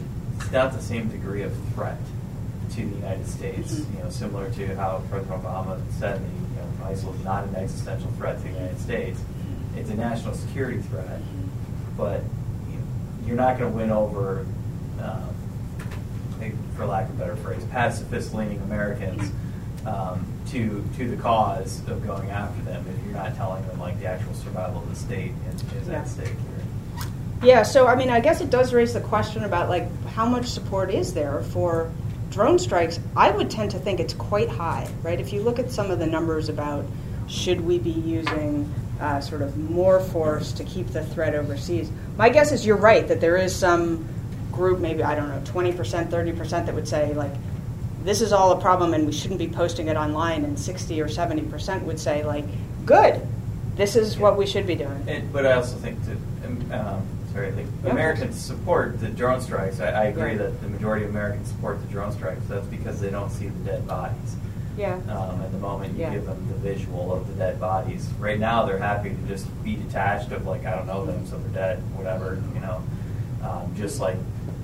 [0.54, 1.98] not the same degree of threat
[2.70, 3.74] to the United States.
[3.74, 3.96] Mhm.
[3.98, 8.10] You know, similar to how President Obama said, you know, ISIL is not an existential
[8.12, 9.20] threat to the United States.
[9.76, 11.20] It's a national security threat,
[11.96, 12.22] but
[12.70, 12.84] you know,
[13.26, 14.46] you're not going to win over.
[15.02, 15.28] Um,
[16.76, 19.30] for lack of a better phrase, pacifist-leaning Americans
[19.86, 23.98] um, to to the cause of going after them if you're not telling them like
[24.00, 26.00] the actual survival of the state is, is Yeah.
[26.00, 26.63] at stake here.
[27.44, 30.46] Yeah, so I mean, I guess it does raise the question about like how much
[30.46, 31.92] support is there for
[32.30, 32.98] drone strikes?
[33.16, 35.20] I would tend to think it's quite high, right?
[35.20, 36.86] If you look at some of the numbers about
[37.28, 42.28] should we be using uh, sort of more force to keep the threat overseas, my
[42.30, 44.08] guess is you're right that there is some
[44.50, 47.32] group, maybe I don't know, twenty percent, thirty percent, that would say like
[48.04, 51.08] this is all a problem and we shouldn't be posting it online, and sixty or
[51.08, 52.46] seventy percent would say like
[52.86, 53.20] good,
[53.76, 55.04] this is what we should be doing.
[55.06, 57.90] And, but I also think that um, Yeah.
[57.90, 59.80] Americans support the drone strikes.
[59.80, 60.38] I, I agree Yeah.
[60.38, 62.44] that the majority of Americans support the drone strikes.
[62.48, 64.36] That's because they don't see the dead bodies.
[64.76, 64.94] Yeah.
[65.08, 66.10] Um, at the moment, you Yeah.
[66.14, 68.08] give them the visual of the dead bodies.
[68.18, 71.38] Right now, they're happy to just be detached of like I don't know them, so
[71.38, 72.38] they're dead, whatever.
[72.54, 72.82] You know,
[73.42, 74.16] um, just like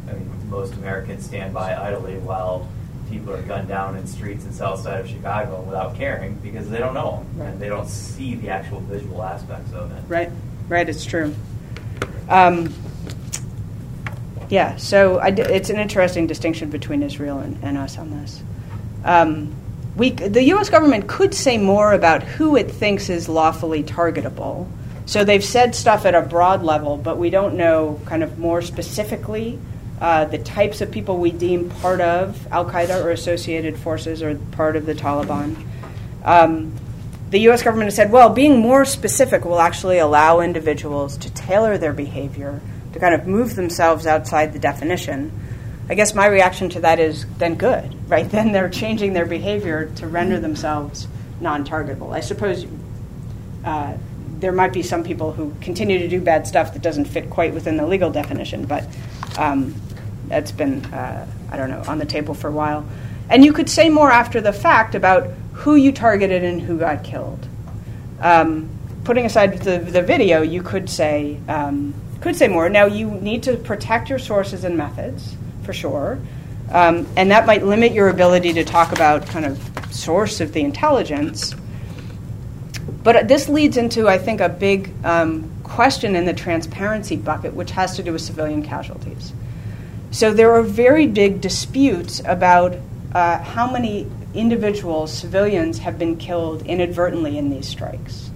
[0.09, 2.67] I mean, most Americans stand by idly while
[3.09, 6.79] people are gunned down in streets in south side of Chicago without caring because they
[6.79, 7.49] don't know them Right.
[7.51, 10.03] and they don't see the actual visual aspects of it.
[10.09, 10.31] Right,
[10.69, 11.35] right, it's true.
[12.29, 12.73] Um,
[14.49, 18.43] yeah, so it's an interesting distinction between Israel and, and us on this.
[19.05, 19.55] Um,
[19.97, 20.71] we, the U.S.
[20.71, 24.69] government could say more about who it thinks is lawfully targetable.
[25.07, 28.63] So they've said stuff at a broad level, but we don't know kind of more
[28.63, 29.59] specifically
[30.01, 34.35] uh, the types of people we deem part of Al Qaeda or associated forces or
[34.53, 35.57] part of the Taliban.
[36.25, 36.73] Um,
[37.31, 37.63] the U.S.
[37.63, 42.61] government has said, well, being more specific will actually allow individuals to tailor their behavior
[42.93, 45.31] to kind of move themselves outside the definition.
[45.89, 48.29] I guess my reaction to that is then good, right?
[48.29, 51.07] Then they're changing their behavior to render themselves
[51.41, 52.13] non targetable.
[52.13, 52.67] I suppose
[53.65, 53.97] uh,
[54.41, 57.55] there might be some people who continue to do bad stuff that doesn't fit quite
[57.55, 58.85] within the legal definition, but
[59.39, 59.75] um,
[60.27, 62.87] that's been, uh, I don't know, on the table for a while.
[63.29, 65.31] And you could say more after the fact about
[65.61, 67.47] who you targeted and who got killed.
[68.21, 68.71] Um,
[69.05, 72.69] putting aside the, the video, you could say um, could say more.
[72.69, 76.19] Now you need to protect your sources and methods for sure,
[76.71, 79.59] um, and that might limit your ability to talk about kind of
[79.91, 81.55] source of the intelligence.
[83.03, 87.71] But this leads into, I think, a big um, question in the transparency bucket, which
[87.71, 89.33] has to do with civilian casualties.
[90.11, 92.77] So there are very big disputes about
[93.15, 98.31] uh, how many individuals, civilians, have been killed inadvertently in these strikes.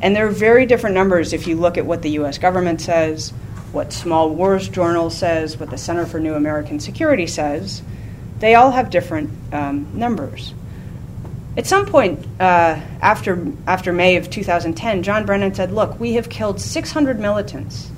[0.00, 3.30] And there are very different numbers if you look at what the US government says,
[3.72, 7.82] what Small Wars Journal says, what the Center for New American Security says.
[8.38, 10.52] They all have different um, numbers.
[11.56, 16.28] At some point uh, after, after May of 2010, John Brennan said, Look, we have
[16.28, 17.90] killed 600 militants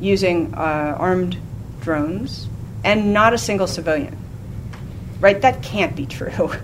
[0.00, 1.36] using uh, armed
[1.80, 2.48] drones
[2.82, 4.16] and not a single civilian.
[5.20, 5.40] Right?
[5.40, 6.52] That can't be true.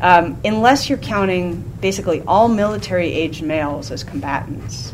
[0.00, 4.92] Um, unless you're counting basically all military aged males as combatants,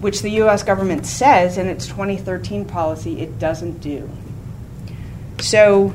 [0.00, 4.10] which the US government says in its 2013 policy it doesn't do.
[5.38, 5.94] So,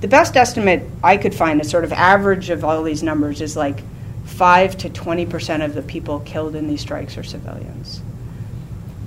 [0.00, 3.56] the best estimate I could find, a sort of average of all these numbers, is
[3.56, 3.82] like
[4.26, 8.02] 5 to 20% of the people killed in these strikes are civilians.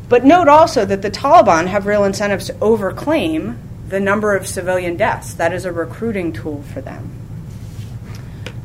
[0.07, 3.57] But note also that the Taliban have real incentives to overclaim
[3.87, 5.35] the number of civilian deaths.
[5.35, 7.11] That is a recruiting tool for them.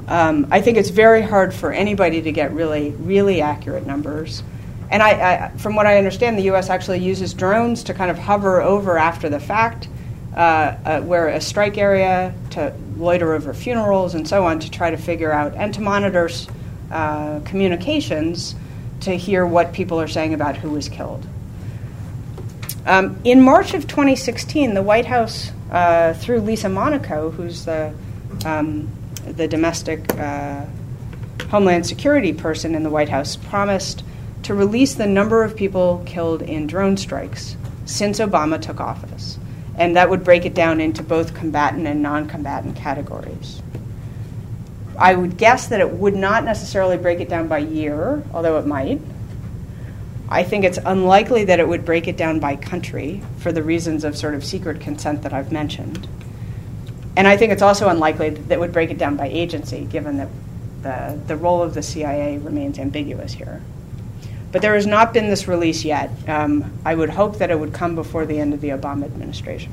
[0.09, 4.43] Um, I think it's very hard for anybody to get really, really accurate numbers.
[4.91, 6.69] And I, I, from what I understand, the U.S.
[6.69, 9.87] actually uses drones to kind of hover over after the fact,
[10.35, 14.91] uh, uh, where a strike area, to loiter over funerals and so on, to try
[14.91, 16.29] to figure out and to monitor
[16.91, 18.57] uh, communications
[19.01, 21.25] to hear what people are saying about who was killed.
[22.87, 27.93] Um, in March of 2016, the White House, uh, through Lisa Monaco, who's the
[28.45, 28.89] um,
[29.27, 30.65] the domestic uh,
[31.51, 34.03] Homeland Security person in the White House, promised
[34.45, 39.39] to release the number of people killed in drone strikes since Obama took office,
[39.77, 43.61] and that would break it down into both combatant and non-combatant categories.
[44.99, 48.67] I would guess that it would not necessarily break it down by year, although it
[48.67, 49.01] might.
[50.31, 54.05] I think it's unlikely that it would break it down by country for the reasons
[54.05, 56.07] of sort of secret consent that I've mentioned.
[57.17, 60.19] And I think it's also unlikely that it would break it down by agency, given
[60.19, 60.29] that
[60.83, 63.61] the, the role of the CIA remains ambiguous here.
[64.53, 66.11] But there has not been this release yet.
[66.29, 69.73] Um, I would hope that it would come before the end of the Obama administration.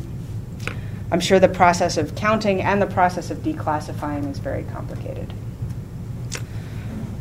[1.11, 5.31] I'm sure the process of counting and the process of declassifying is very complicated.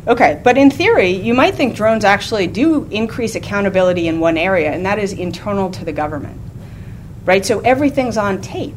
[0.06, 4.70] Okay, but in theory, you might think drones actually do increase accountability in one area,
[4.70, 6.40] and that is internal to the government.
[7.24, 7.44] Right?
[7.44, 8.74] So everything's on tape.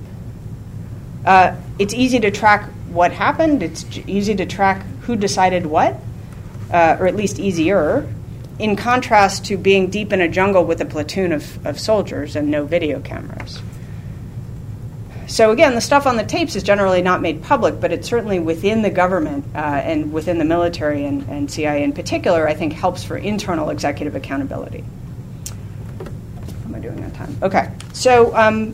[1.24, 5.96] Uh, it's easy to track what happened, it's easy to track who decided what,
[6.72, 8.12] uh, or at least easier,
[8.58, 12.50] in contrast to being deep in a jungle with a platoon of, of soldiers and
[12.50, 13.62] no video cameras.
[15.30, 18.40] So again, the stuff on the tapes is generally not made public, but it's certainly
[18.40, 22.48] within the government uh, and within the military and, and, CIA in particular.
[22.48, 24.84] I think helps for internal executive accountability.
[26.00, 26.06] How
[26.66, 27.38] am I doing on time?
[27.44, 28.74] Okay, so um,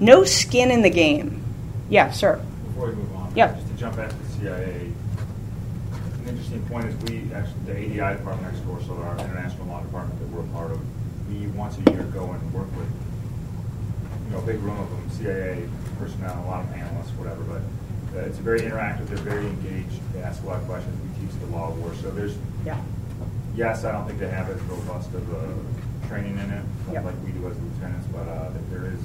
[0.00, 1.44] no skin in the game.
[1.88, 2.42] Yeah, sir.
[2.66, 3.54] Before we move on, yeah.
[3.54, 4.92] just to jump back to the CIA,
[5.92, 9.80] an interesting point is we actually the ADI department next door, so our international law
[9.82, 10.80] department that we're a part of,
[11.28, 12.88] we once a year go and work with
[14.28, 15.66] you know, a big room of them, CIA
[15.98, 17.62] personnel, a lot of analysts, whatever, but
[18.16, 19.06] uh, it's very interactive.
[19.08, 20.00] They're very engaged.
[20.12, 20.94] They ask a lot of questions.
[21.00, 21.94] We teach the law of war.
[21.94, 22.80] So there's, yeah.
[23.56, 27.04] yes, I don't think they have as robust of a training in it yep.
[27.04, 29.00] like we do as lieutenants, but uh, there is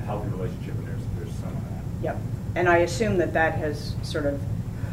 [0.00, 1.82] a healthy relationship and there's, there's some of that.
[2.02, 2.16] Yep.
[2.54, 4.40] And I assume that that has sort of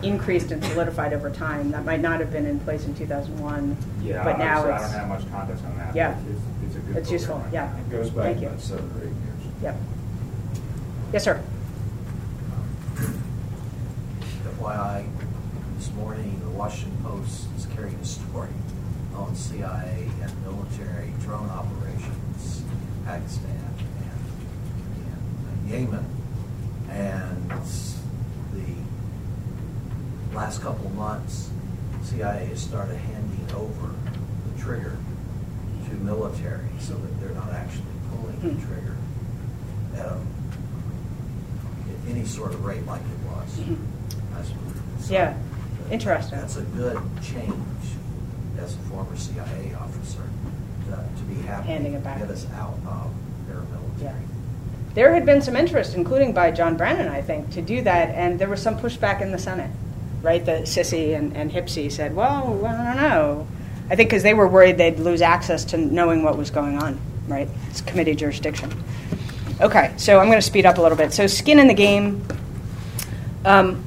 [0.04, 1.72] increased and solidified over time.
[1.72, 3.78] That might not have been in place in 2001.
[4.04, 4.84] Yeah, but now it's.
[4.84, 5.96] I don't have much context on that.
[5.96, 6.20] Yeah.
[6.30, 7.44] It's, it's, a good it's useful.
[7.52, 7.76] Yeah.
[7.78, 9.25] It goes back Thank about seven or eight years.
[9.62, 9.76] Yep.
[11.14, 11.41] Yes, sir.
[14.60, 15.08] FYI,
[15.78, 18.49] this morning the Washington Post is carrying a story
[19.16, 23.74] on CIA and military drone operations in Pakistan
[25.64, 26.06] and in Yemen.
[26.89, 27.49] And
[28.53, 28.76] the
[30.36, 31.50] last couple of months,
[32.04, 33.93] CIA has started handing over
[34.51, 34.97] the trigger
[35.86, 38.67] to military so that they're not actually pulling the hmm.
[38.67, 38.97] trigger
[39.96, 40.17] at, at
[42.09, 43.50] any sort of rate like it was.
[43.59, 43.96] Mm-hmm.
[45.05, 45.38] So yeah,
[45.92, 46.39] interesting.
[46.39, 47.54] That's a good change
[48.58, 50.24] as a former CIA officer
[50.88, 52.20] to, to be happy Handing it back.
[52.20, 53.12] to get us out of
[53.47, 54.01] paramilitary.
[54.01, 54.16] Yeah.
[54.96, 58.39] There had been some interest, including by John Brennan, I think, to do that, and
[58.39, 59.70] there was some pushback in the Senate,
[60.24, 60.43] right?
[60.43, 63.47] The SSCI and, and HPSCI said, well, I don't know.
[63.89, 67.00] I think because they were worried they'd lose access to knowing what was going on,
[67.28, 67.47] right?
[67.70, 68.72] It's committee jurisdiction.
[69.60, 71.14] Okay, so I'm going to speed up a little bit.
[71.14, 72.28] So, skin in the game.
[73.46, 73.84] Um,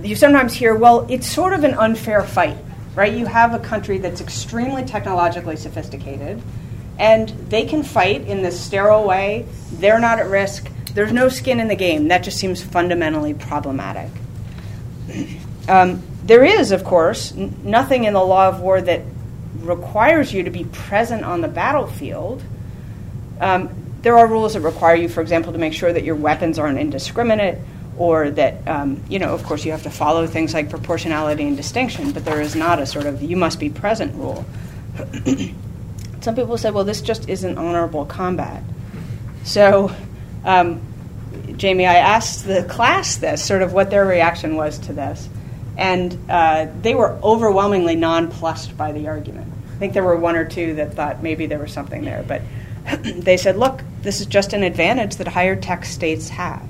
[0.00, 2.58] you sometimes hear, well, it's sort of an unfair fight,
[2.94, 3.12] right?
[3.12, 6.40] You have a country that's extremely technologically sophisticated,
[6.98, 9.46] and they can fight in this sterile way.
[9.72, 10.70] They're not at risk.
[10.92, 12.06] There's no skin in the game.
[12.08, 14.10] That just seems fundamentally problematic.
[15.66, 19.00] Um, there is, of course, n- nothing in the law of war that
[19.60, 22.42] requires you to be present on the battlefield.
[23.40, 26.58] Um, there are rules that require you, for example, to make sure that your weapons
[26.58, 27.58] aren't indiscriminate,
[27.96, 31.56] or that, um, you know, of course, you have to follow things like proportionality and
[31.56, 34.44] distinction, but there is not a sort of you must be present rule.
[36.20, 38.62] Some people say, well, this just isn't honorable combat.
[39.44, 39.90] So,
[40.44, 40.82] um,
[41.56, 45.28] Jamie, I asked the class this, sort of what their reaction was to this,
[45.78, 49.50] and uh, they were overwhelmingly nonplussed by the argument.
[49.74, 52.42] I think there were one or two that thought maybe there was something there, but
[53.02, 56.62] they said, look, this is just an advantage that higher tech states have.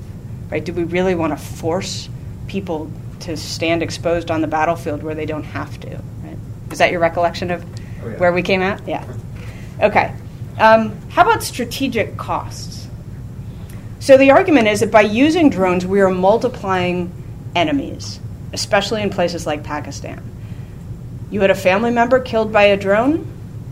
[0.51, 0.65] Right?
[0.65, 2.09] Do we really want to force
[2.47, 5.89] people to stand exposed on the battlefield where they don't have to?
[6.23, 6.37] Right?
[6.71, 7.65] Is that your recollection of
[8.05, 8.17] Oh, yeah.
[8.19, 8.87] where we came at?
[8.87, 9.05] Yeah.
[9.81, 10.15] Okay.
[10.59, 12.87] Um, how about strategic costs?
[13.99, 17.11] So the argument is that by using drones, we are multiplying
[17.57, 18.21] enemies,
[18.53, 20.23] especially in places like Pakistan.
[21.31, 23.27] You had a family member killed by a drone,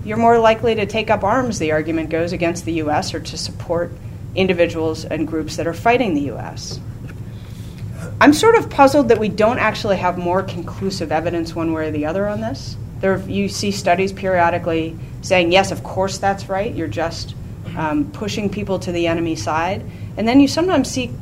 [0.04, 3.14] you're more likely to take up arms, the argument goes, against the U.S.
[3.14, 3.92] or to support
[4.34, 6.80] individuals and groups that are fighting the U.S.
[8.20, 11.90] I'm sort of puzzled that we don't actually have more conclusive evidence one way or
[11.90, 12.76] the other on this.
[13.00, 16.72] There, you see studies periodically saying, yes, of course that's right.
[16.74, 17.34] You're just
[17.76, 19.84] um, pushing people to the enemy side.
[20.16, 21.12] And then you sometimes see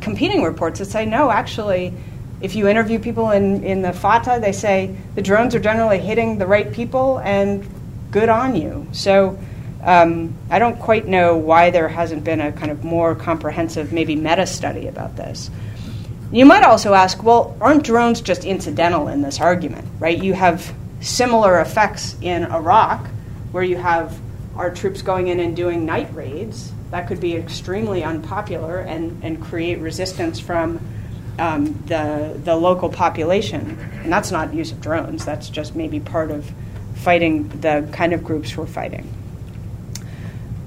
[0.00, 1.94] competing reports that say, no, actually,
[2.40, 6.38] if you interview people in, in the FATA, they say the drones are generally hitting
[6.38, 7.66] the right people and
[8.10, 8.86] good on you.
[8.92, 9.38] So
[9.82, 14.16] um, I don't quite know why there hasn't been a kind of more comprehensive, maybe
[14.16, 15.50] meta study about this.
[16.32, 20.22] You might also ask, well, aren't drones just incidental in this argument, right?
[20.22, 23.06] You have similar effects in Iraq,
[23.52, 24.18] where you have
[24.54, 26.72] our troops going in and doing night raids.
[26.90, 30.80] That could be extremely unpopular and, and create resistance from
[31.38, 33.78] um, the, the local population.
[34.02, 36.52] And that's not use of drones, that's just maybe part of
[37.00, 39.12] fighting the kind of groups we're fighting.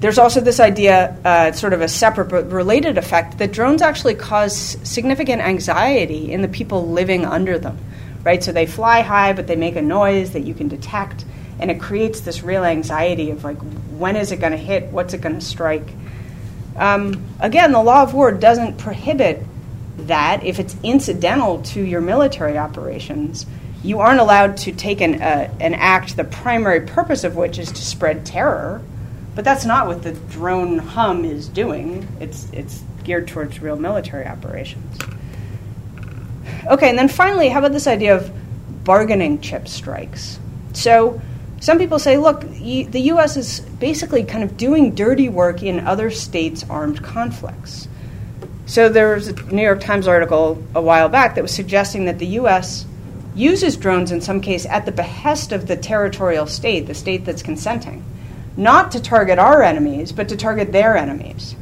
[0.00, 4.16] There's also this idea, uh, sort of a separate but related effect, that drones actually
[4.16, 7.78] cause significant anxiety in the people living under them,
[8.22, 8.44] right?
[8.44, 11.24] So they fly high, but they make a noise that you can detect,
[11.58, 13.56] and it creates this real anxiety of like,
[13.96, 14.90] when is it going to hit?
[14.92, 15.88] What's it going to strike?
[16.76, 19.42] Um, again, the law of war doesn't prohibit
[19.96, 23.46] that if it's incidental to your military operations.
[23.84, 27.70] You aren't allowed to take an, uh, an act, the primary purpose of which is
[27.70, 28.82] to spread terror.
[29.34, 32.08] But that's not what the drone hum is doing.
[32.18, 34.98] It's, it's geared towards real military operations.
[36.66, 38.32] Okay, and then finally, how about this idea of
[38.84, 40.38] bargaining chip strikes?
[40.72, 41.20] So
[41.60, 43.36] some people say, look, the U.S.
[43.36, 47.88] is basically kind of doing dirty work in other states' armed conflicts.
[48.66, 52.18] So there was a New York Times article a while back that was suggesting that
[52.18, 52.86] the U.S.
[53.34, 57.42] uses drones in some case at the behest of the territorial state, the state that's
[57.42, 58.04] consenting,
[58.56, 61.56] not to target our enemies, but to target their enemies.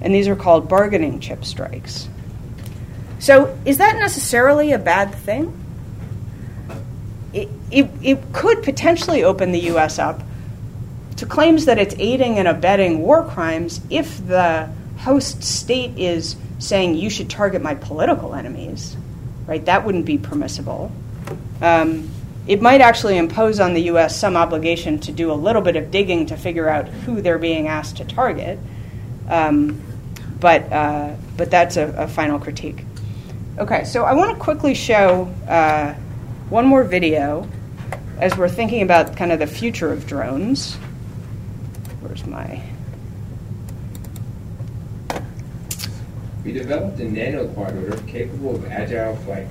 [0.00, 2.08] And these are called bargaining chip strikes.
[3.18, 5.52] So is that necessarily a bad thing?
[7.32, 9.98] It, it, it could potentially open the U.S.
[9.98, 10.22] up
[11.16, 14.68] to claims that it's aiding and abetting war crimes if the
[14.98, 18.96] host state is saying you should target my political enemies,
[19.48, 19.64] right?
[19.64, 20.92] That wouldn't be permissible.
[21.60, 22.08] Um,
[22.46, 24.16] it might actually impose on the U.S.
[24.16, 27.66] some obligation to do a little bit of digging to figure out who they're being
[27.66, 28.58] asked to target.
[29.28, 29.82] Um,
[30.38, 32.84] but, uh, but that's a, a, final critique.
[33.58, 35.94] Okay, so I want to quickly show uh,
[36.48, 37.48] one more video
[38.18, 40.76] as we're thinking about kind of the future of drones.
[42.00, 42.62] Where's my.
[46.48, 49.46] We developed a nano quadrotor capable of agile flight.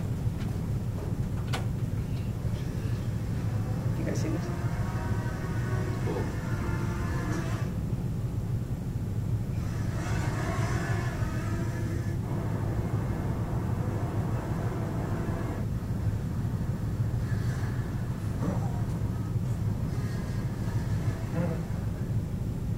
[4.00, 4.42] You guys see this?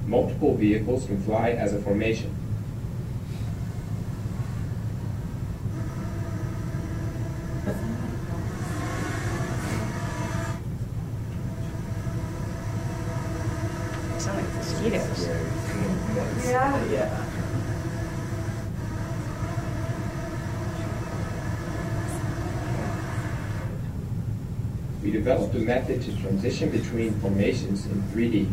[0.08, 2.36] Multiple vehicles can fly as a formation.
[14.30, 15.28] sound like mosquitoes.
[16.46, 16.86] Yeah.
[16.92, 17.26] Yeah.
[25.02, 25.12] We
[25.56, 28.50] a method to transition between formations in 3D.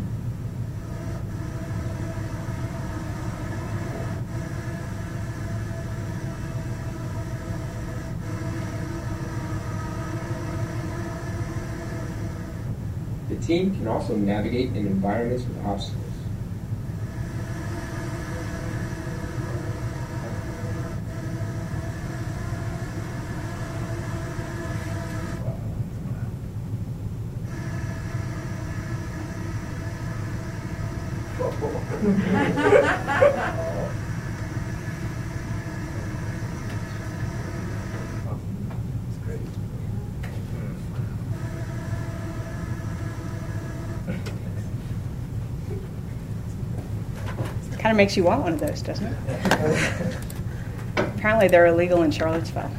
[13.29, 16.07] The team can also navigate in environments with obstacles.
[47.86, 50.17] of makes you want one of those, doesn't it?
[50.97, 52.71] Apparently, they're illegal in Charlottesville.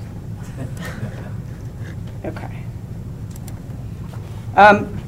[2.24, 2.62] Okay.
[4.56, 4.98] Um,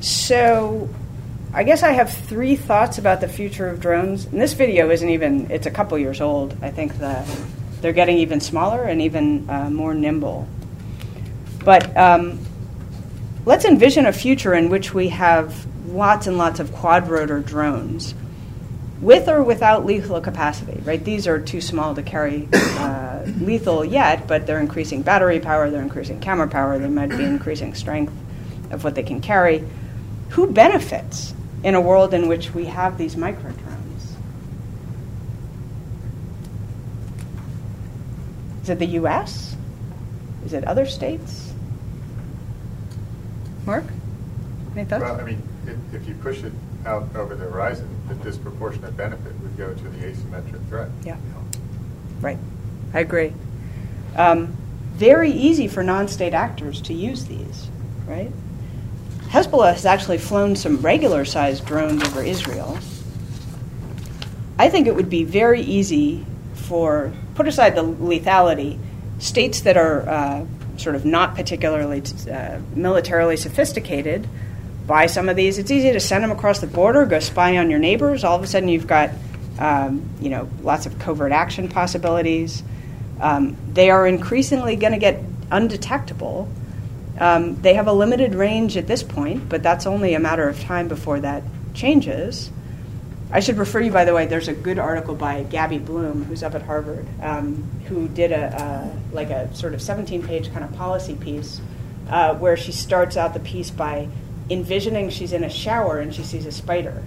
[0.00, 0.88] so,
[1.52, 4.26] I guess I have three thoughts about the future of drones.
[4.26, 6.56] And this video isn't even, it's a couple years old.
[6.62, 7.26] I think the,
[7.80, 10.46] they're getting even smaller and even uh, more nimble.
[11.64, 12.38] But um,
[13.44, 18.14] let's envision a future in which we have lots and lots of quadrotor drones
[19.00, 21.02] with or without lethal capacity, right?
[21.02, 25.82] These are too small to carry uh, lethal yet, but they're increasing battery power, they're
[25.82, 28.12] increasing camera power, they might be increasing strength
[28.70, 29.64] of what they can carry.
[30.30, 34.16] Who benefits in a world in which we have these micro drones?
[38.62, 39.56] Is it the US?
[40.44, 41.52] Is it other states?
[43.64, 43.84] Mark?
[44.76, 45.02] Any thoughts?
[45.02, 46.52] Well, I mean, if, if you push it
[46.86, 50.90] out over the horizon, the disproportionate benefit would go to the asymmetric threat.
[51.04, 51.16] Yeah.
[52.20, 52.38] Right.
[52.92, 53.32] I agree.
[54.16, 54.56] Um,
[54.94, 57.68] very easy for non state actors to use these,
[58.06, 58.30] right?
[59.28, 62.78] Hezbollah has actually flown some regular sized drones over Israel.
[64.58, 68.78] I think it would be very easy for, put aside the lethality,
[69.18, 70.46] states that are uh,
[70.76, 74.28] sort of not particularly uh, militarily sophisticated
[74.90, 75.56] buy some of these.
[75.56, 78.24] It's easy to send them across the border, go spy on your neighbors.
[78.24, 79.10] All of a sudden, you've got
[79.60, 82.64] um, you know lots of covert action possibilities.
[83.20, 85.22] Um, they are increasingly going to get
[85.52, 86.48] undetectable.
[87.20, 90.58] Um, they have a limited range at this point, but that's only a matter of
[90.60, 92.50] time before that changes.
[93.30, 94.26] I should refer you, by the way.
[94.26, 98.90] There's a good article by Gabby Blum, who's up at Harvard, um, who did a,
[99.12, 101.60] a, like a sort of 17-page kind of policy piece,
[102.08, 104.08] uh, where she starts out the piece by
[104.50, 107.02] envisioning she's in a shower and she sees a spider,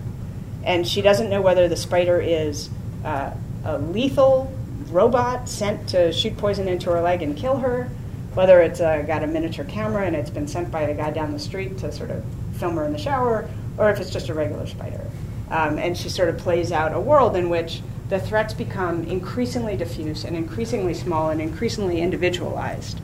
[0.63, 2.69] and she doesn't know whether the spider is
[3.03, 3.31] uh,
[3.65, 4.51] a lethal
[4.89, 7.89] robot sent to shoot poison into her leg and kill her,
[8.33, 11.31] whether it's uh, got a miniature camera and it's been sent by a guy down
[11.31, 12.23] the street to sort of
[12.57, 15.05] film her in the shower, or if it's just a regular spider.
[15.49, 19.75] Um, and she sort of plays out a world in which the threats become increasingly
[19.75, 22.99] diffuse and increasingly small and increasingly individualized.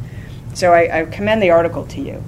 [0.54, 2.24] So I, I commend the article to you.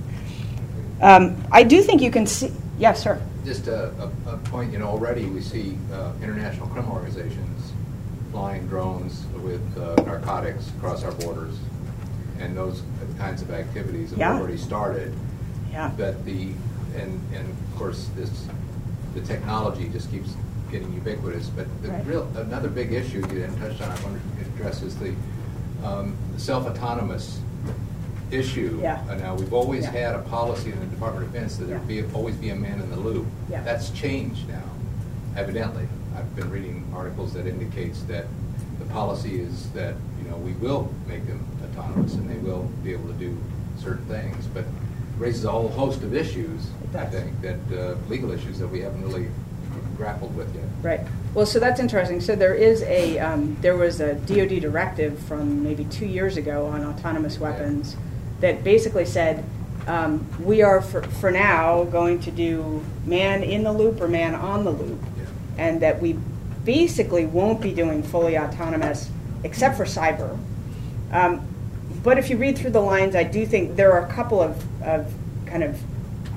[1.01, 2.51] Um, I do think you can see.
[2.77, 3.21] Yes, sir.
[3.43, 3.91] Just a,
[4.27, 7.73] a, a point, you know, already we see uh, international criminal organizations
[8.31, 11.57] flying drones with uh, narcotics across our borders,
[12.39, 12.81] and those
[13.17, 14.37] kinds of activities have Yeah.
[14.37, 15.13] already started.
[15.71, 15.91] Yeah.
[15.97, 16.53] But the
[16.95, 18.45] and and of course this
[19.15, 20.33] the technology just keeps
[20.71, 21.47] getting ubiquitous.
[21.49, 22.05] But the Right.
[22.07, 25.13] real another big issue you didn't touch on, I wonder if address is the
[25.83, 27.39] um, self-autonomous
[28.31, 28.79] issue.
[28.81, 29.01] Yeah.
[29.09, 29.91] Uh, now we've always Yeah.
[29.91, 31.75] had a policy in the Department of Defense that Yeah.
[31.77, 33.25] there'd be always be a man in the loop.
[33.49, 33.61] Yeah.
[33.63, 34.63] That's changed now,
[35.35, 35.87] evidently.
[36.15, 38.25] I've been reading articles that indicates that
[38.79, 42.91] the policy is that you know we will make them autonomous and they will be
[42.93, 43.37] able to do
[43.79, 44.65] certain things, but
[45.17, 46.69] raises a whole host of issues.
[46.95, 49.27] I think that uh, legal issues that we haven't really
[49.97, 50.63] grappled with yet.
[50.81, 51.01] Right.
[51.33, 52.19] Well, so that's interesting.
[52.21, 56.65] So there is a um, there was a DoD directive from maybe two years ago
[56.65, 57.95] on autonomous weapons
[58.41, 59.43] that basically said
[59.87, 64.35] um, we are for, for now going to do man in the loop or man
[64.35, 65.23] on the loop, Yeah.
[65.57, 66.17] and that we
[66.65, 69.09] basically won't be doing fully autonomous
[69.43, 70.37] except for cyber.
[71.11, 71.47] Um,
[72.03, 74.63] but if you read through the lines, I do think there are a couple of,
[74.83, 75.11] of
[75.45, 75.79] kind of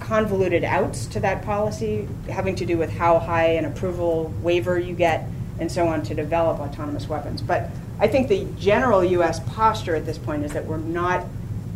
[0.00, 4.94] convoluted outs to that policy having to do with how high an approval waiver you
[4.94, 5.26] get
[5.58, 7.40] and so on to develop autonomous weapons.
[7.40, 9.40] But I think the general U.S.
[9.54, 11.24] posture at this point is that we're not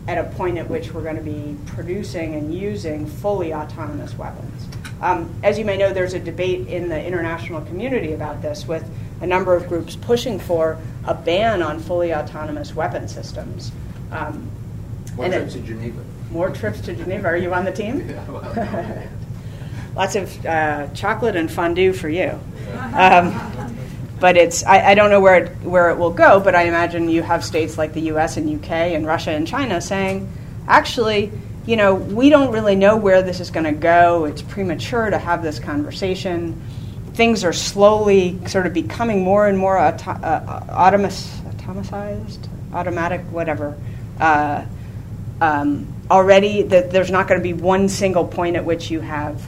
[0.08, 4.66] at a point at which we're going to be producing and using fully autonomous weapons.
[5.02, 8.88] Um, as you may know, there's a debate in the international community about this, with
[9.20, 13.70] a number of groups pushing for a ban on fully autonomous weapon systems.
[14.10, 14.50] Um,
[15.14, 16.00] One and trip it- to Geneva.
[16.32, 17.28] more trips to Geneva.
[17.28, 18.00] Are you on the team?
[18.08, 19.08] Yeah, well.
[19.94, 22.38] Lots of uh, chocolate and fondue for you.
[22.94, 23.32] Um,
[24.20, 26.40] but it's I, I don't know where it, where it will go.
[26.40, 28.36] But I imagine you have states like the U.S.
[28.36, 28.94] and U.K.
[28.94, 30.30] and Russia and China saying,
[30.66, 31.32] actually,
[31.66, 34.24] you know, we don't really know where this is going to go.
[34.24, 36.60] It's premature to have this conversation.
[37.14, 41.28] Things are slowly sort of becoming more and more auto, uh, autonomous,
[41.68, 43.76] automatized, automatic, whatever.
[44.18, 44.64] Uh,
[45.40, 49.46] um, already, there's not going to be one single point at which you have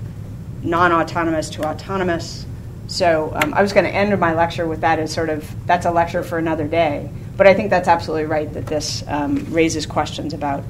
[0.63, 2.45] non-autonomous to autonomous.
[2.91, 5.87] So um, I was going to end my lecture with that as sort of that's
[5.87, 7.09] a lecture for another day.
[7.37, 10.65] But I think that's absolutely right that this um, raises questions about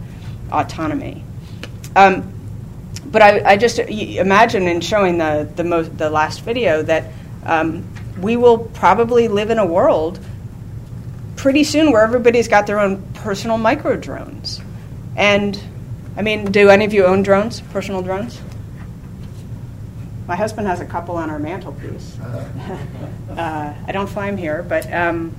[0.53, 1.25] autonomy.
[1.97, 2.31] Um,
[3.07, 7.11] but I, I just imagine in showing the the, the last video that
[7.47, 7.89] um,
[8.21, 10.21] we will probably live in a world
[11.37, 14.61] pretty soon where everybody's got their own personal micro drones.
[15.17, 15.59] And
[16.19, 18.39] I mean, do any of you own drones, personal drones?
[20.31, 22.17] My husband has a couple on our mantelpiece.
[23.31, 25.35] uh, I don't fly them here, but um,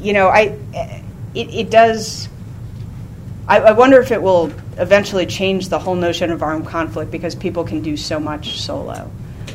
[0.00, 0.56] you know, I
[1.34, 2.28] it, it does.
[3.48, 7.34] I, I wonder if it will eventually change the whole notion of armed conflict because
[7.34, 9.10] people can do so much solo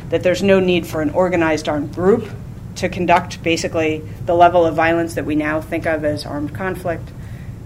[0.10, 2.30] that there's no need for an organized armed group
[2.76, 7.10] to conduct basically the level of violence that we now think of as armed conflict.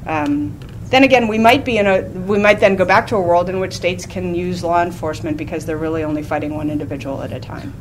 [0.06, 0.56] Um,
[0.94, 3.50] then again, we might be in a we might then go back to a world
[3.50, 7.32] in which states can use law enforcement because they're really only fighting one individual at
[7.32, 7.74] a time.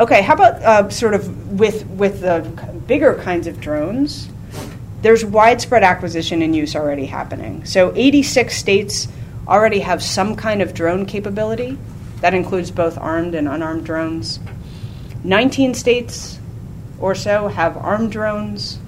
[0.00, 2.40] Okay, how about uh, sort of with with the
[2.88, 4.28] bigger kinds of drones?
[5.02, 7.64] There's widespread acquisition and use already happening.
[7.66, 9.06] So 86 states
[9.46, 11.78] already have some kind of drone capability.
[12.20, 14.40] That includes both armed and unarmed drones.
[15.22, 16.38] 19 states
[16.98, 18.78] or so have armed drones.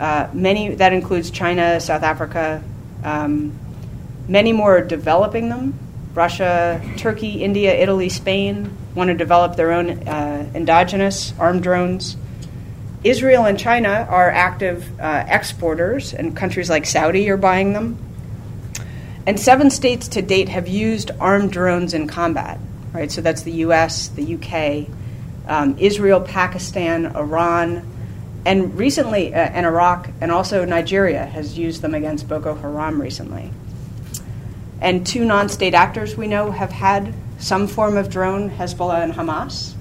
[0.00, 2.62] Uh, many that includes China, South Africa.
[3.04, 3.52] Um,
[4.26, 5.78] many more are developing them.
[6.14, 12.16] Russia, Turkey, India, Italy, Spain want to develop their own uh, endogenous armed drones.
[13.04, 17.98] Israel and China are active uh, exporters, and countries like Saudi are buying them.
[19.26, 22.58] And seven states to date have used armed drones in combat.
[22.92, 24.88] Right, so that's the U.S., the UK,
[25.46, 27.86] um, Israel, Pakistan, Iran,
[28.46, 33.50] and recently, uh, and Iraq, and also Nigeria has used them against Boko Haram recently.
[34.80, 39.12] And two non state actors we know have had some form of drone Hezbollah and
[39.12, 39.74] Hamas.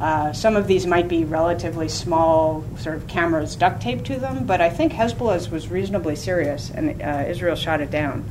[0.00, 4.44] Uh, some of these might be relatively small, sort of cameras duct taped to them,
[4.44, 8.24] but I think Hezbollah's was reasonably serious, and uh, Israel shot it down.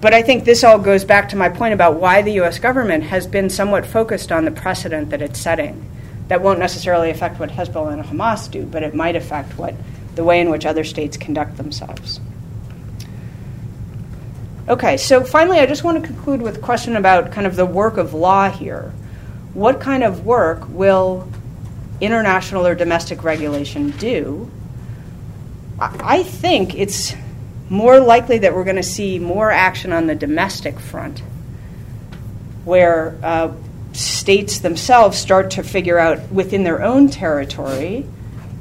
[0.00, 3.04] But I think this all goes back to my point about why the US government
[3.04, 5.88] has been somewhat focused on the precedent that it's setting
[6.28, 9.74] that won't necessarily affect what Hezbollah and Hamas do, but it might affect what
[10.14, 12.20] the way in which other states conduct themselves.
[14.68, 17.64] Okay, so finally, I just want to conclude with a question about kind of the
[17.64, 18.92] work of law here.
[19.54, 21.26] What kind of work will
[22.00, 24.50] international or domestic regulation do?
[25.80, 27.14] I think it's
[27.70, 31.20] more likely that we're going to see more action on the domestic front,
[32.64, 33.52] where uh,
[33.98, 38.06] states themselves start to figure out within their own territory.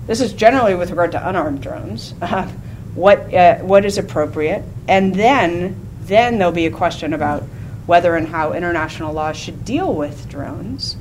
[0.07, 2.13] This is generally with regard to unarmed drones.
[2.21, 2.49] Uh,
[2.95, 7.43] what uh, what is appropriate, and then then there'll be a question about
[7.85, 10.97] whether and how international law should deal with drones.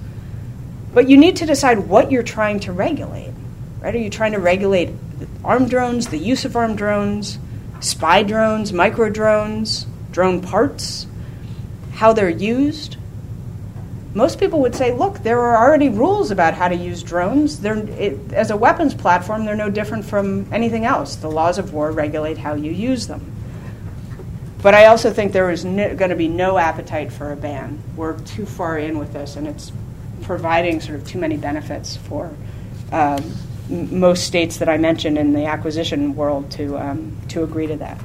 [0.92, 3.32] But you need to decide what you're trying to regulate.
[3.80, 3.94] Right?
[3.94, 4.90] Are you trying to regulate
[5.42, 7.38] armed drones, the use of armed drones,
[7.80, 11.06] spy drones, micro drones, drone parts,
[11.94, 12.98] how they're used?
[14.16, 17.62] Most people would say, look, there are already rules about how to use drones.
[17.62, 21.16] It, as a weapons platform, they're no different from anything else.
[21.16, 23.30] The laws of war regulate how you use them.
[24.62, 27.78] But I also think there is no, going to be no appetite for a ban.
[27.94, 29.70] We're too far in with this, and it's
[30.22, 32.34] providing sort of too many benefits for
[32.93, 33.22] um,
[33.70, 37.76] m- most states that I mentioned in the acquisition world to, um, to agree to
[37.76, 38.01] that.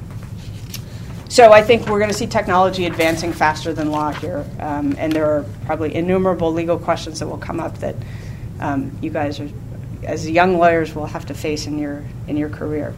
[1.32, 5.10] So I think we're going to see technology advancing faster than law here, um, and
[5.10, 7.94] there are probably innumerable legal questions that will come up that
[8.60, 9.48] um, you guys, are,
[10.04, 12.94] as young lawyers, will have to face in your in your career.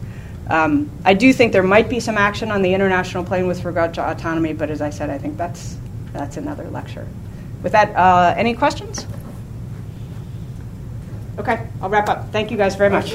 [0.49, 3.93] Um, I do think there might be some action on the international plane with regard
[3.93, 5.77] to autonomy, but as I said, I think that's
[6.11, 7.07] that's another lecture.
[7.63, 9.07] With that, uh, any questions?
[11.39, 12.33] Okay, I'll wrap up.
[12.33, 13.13] Thank you guys very much.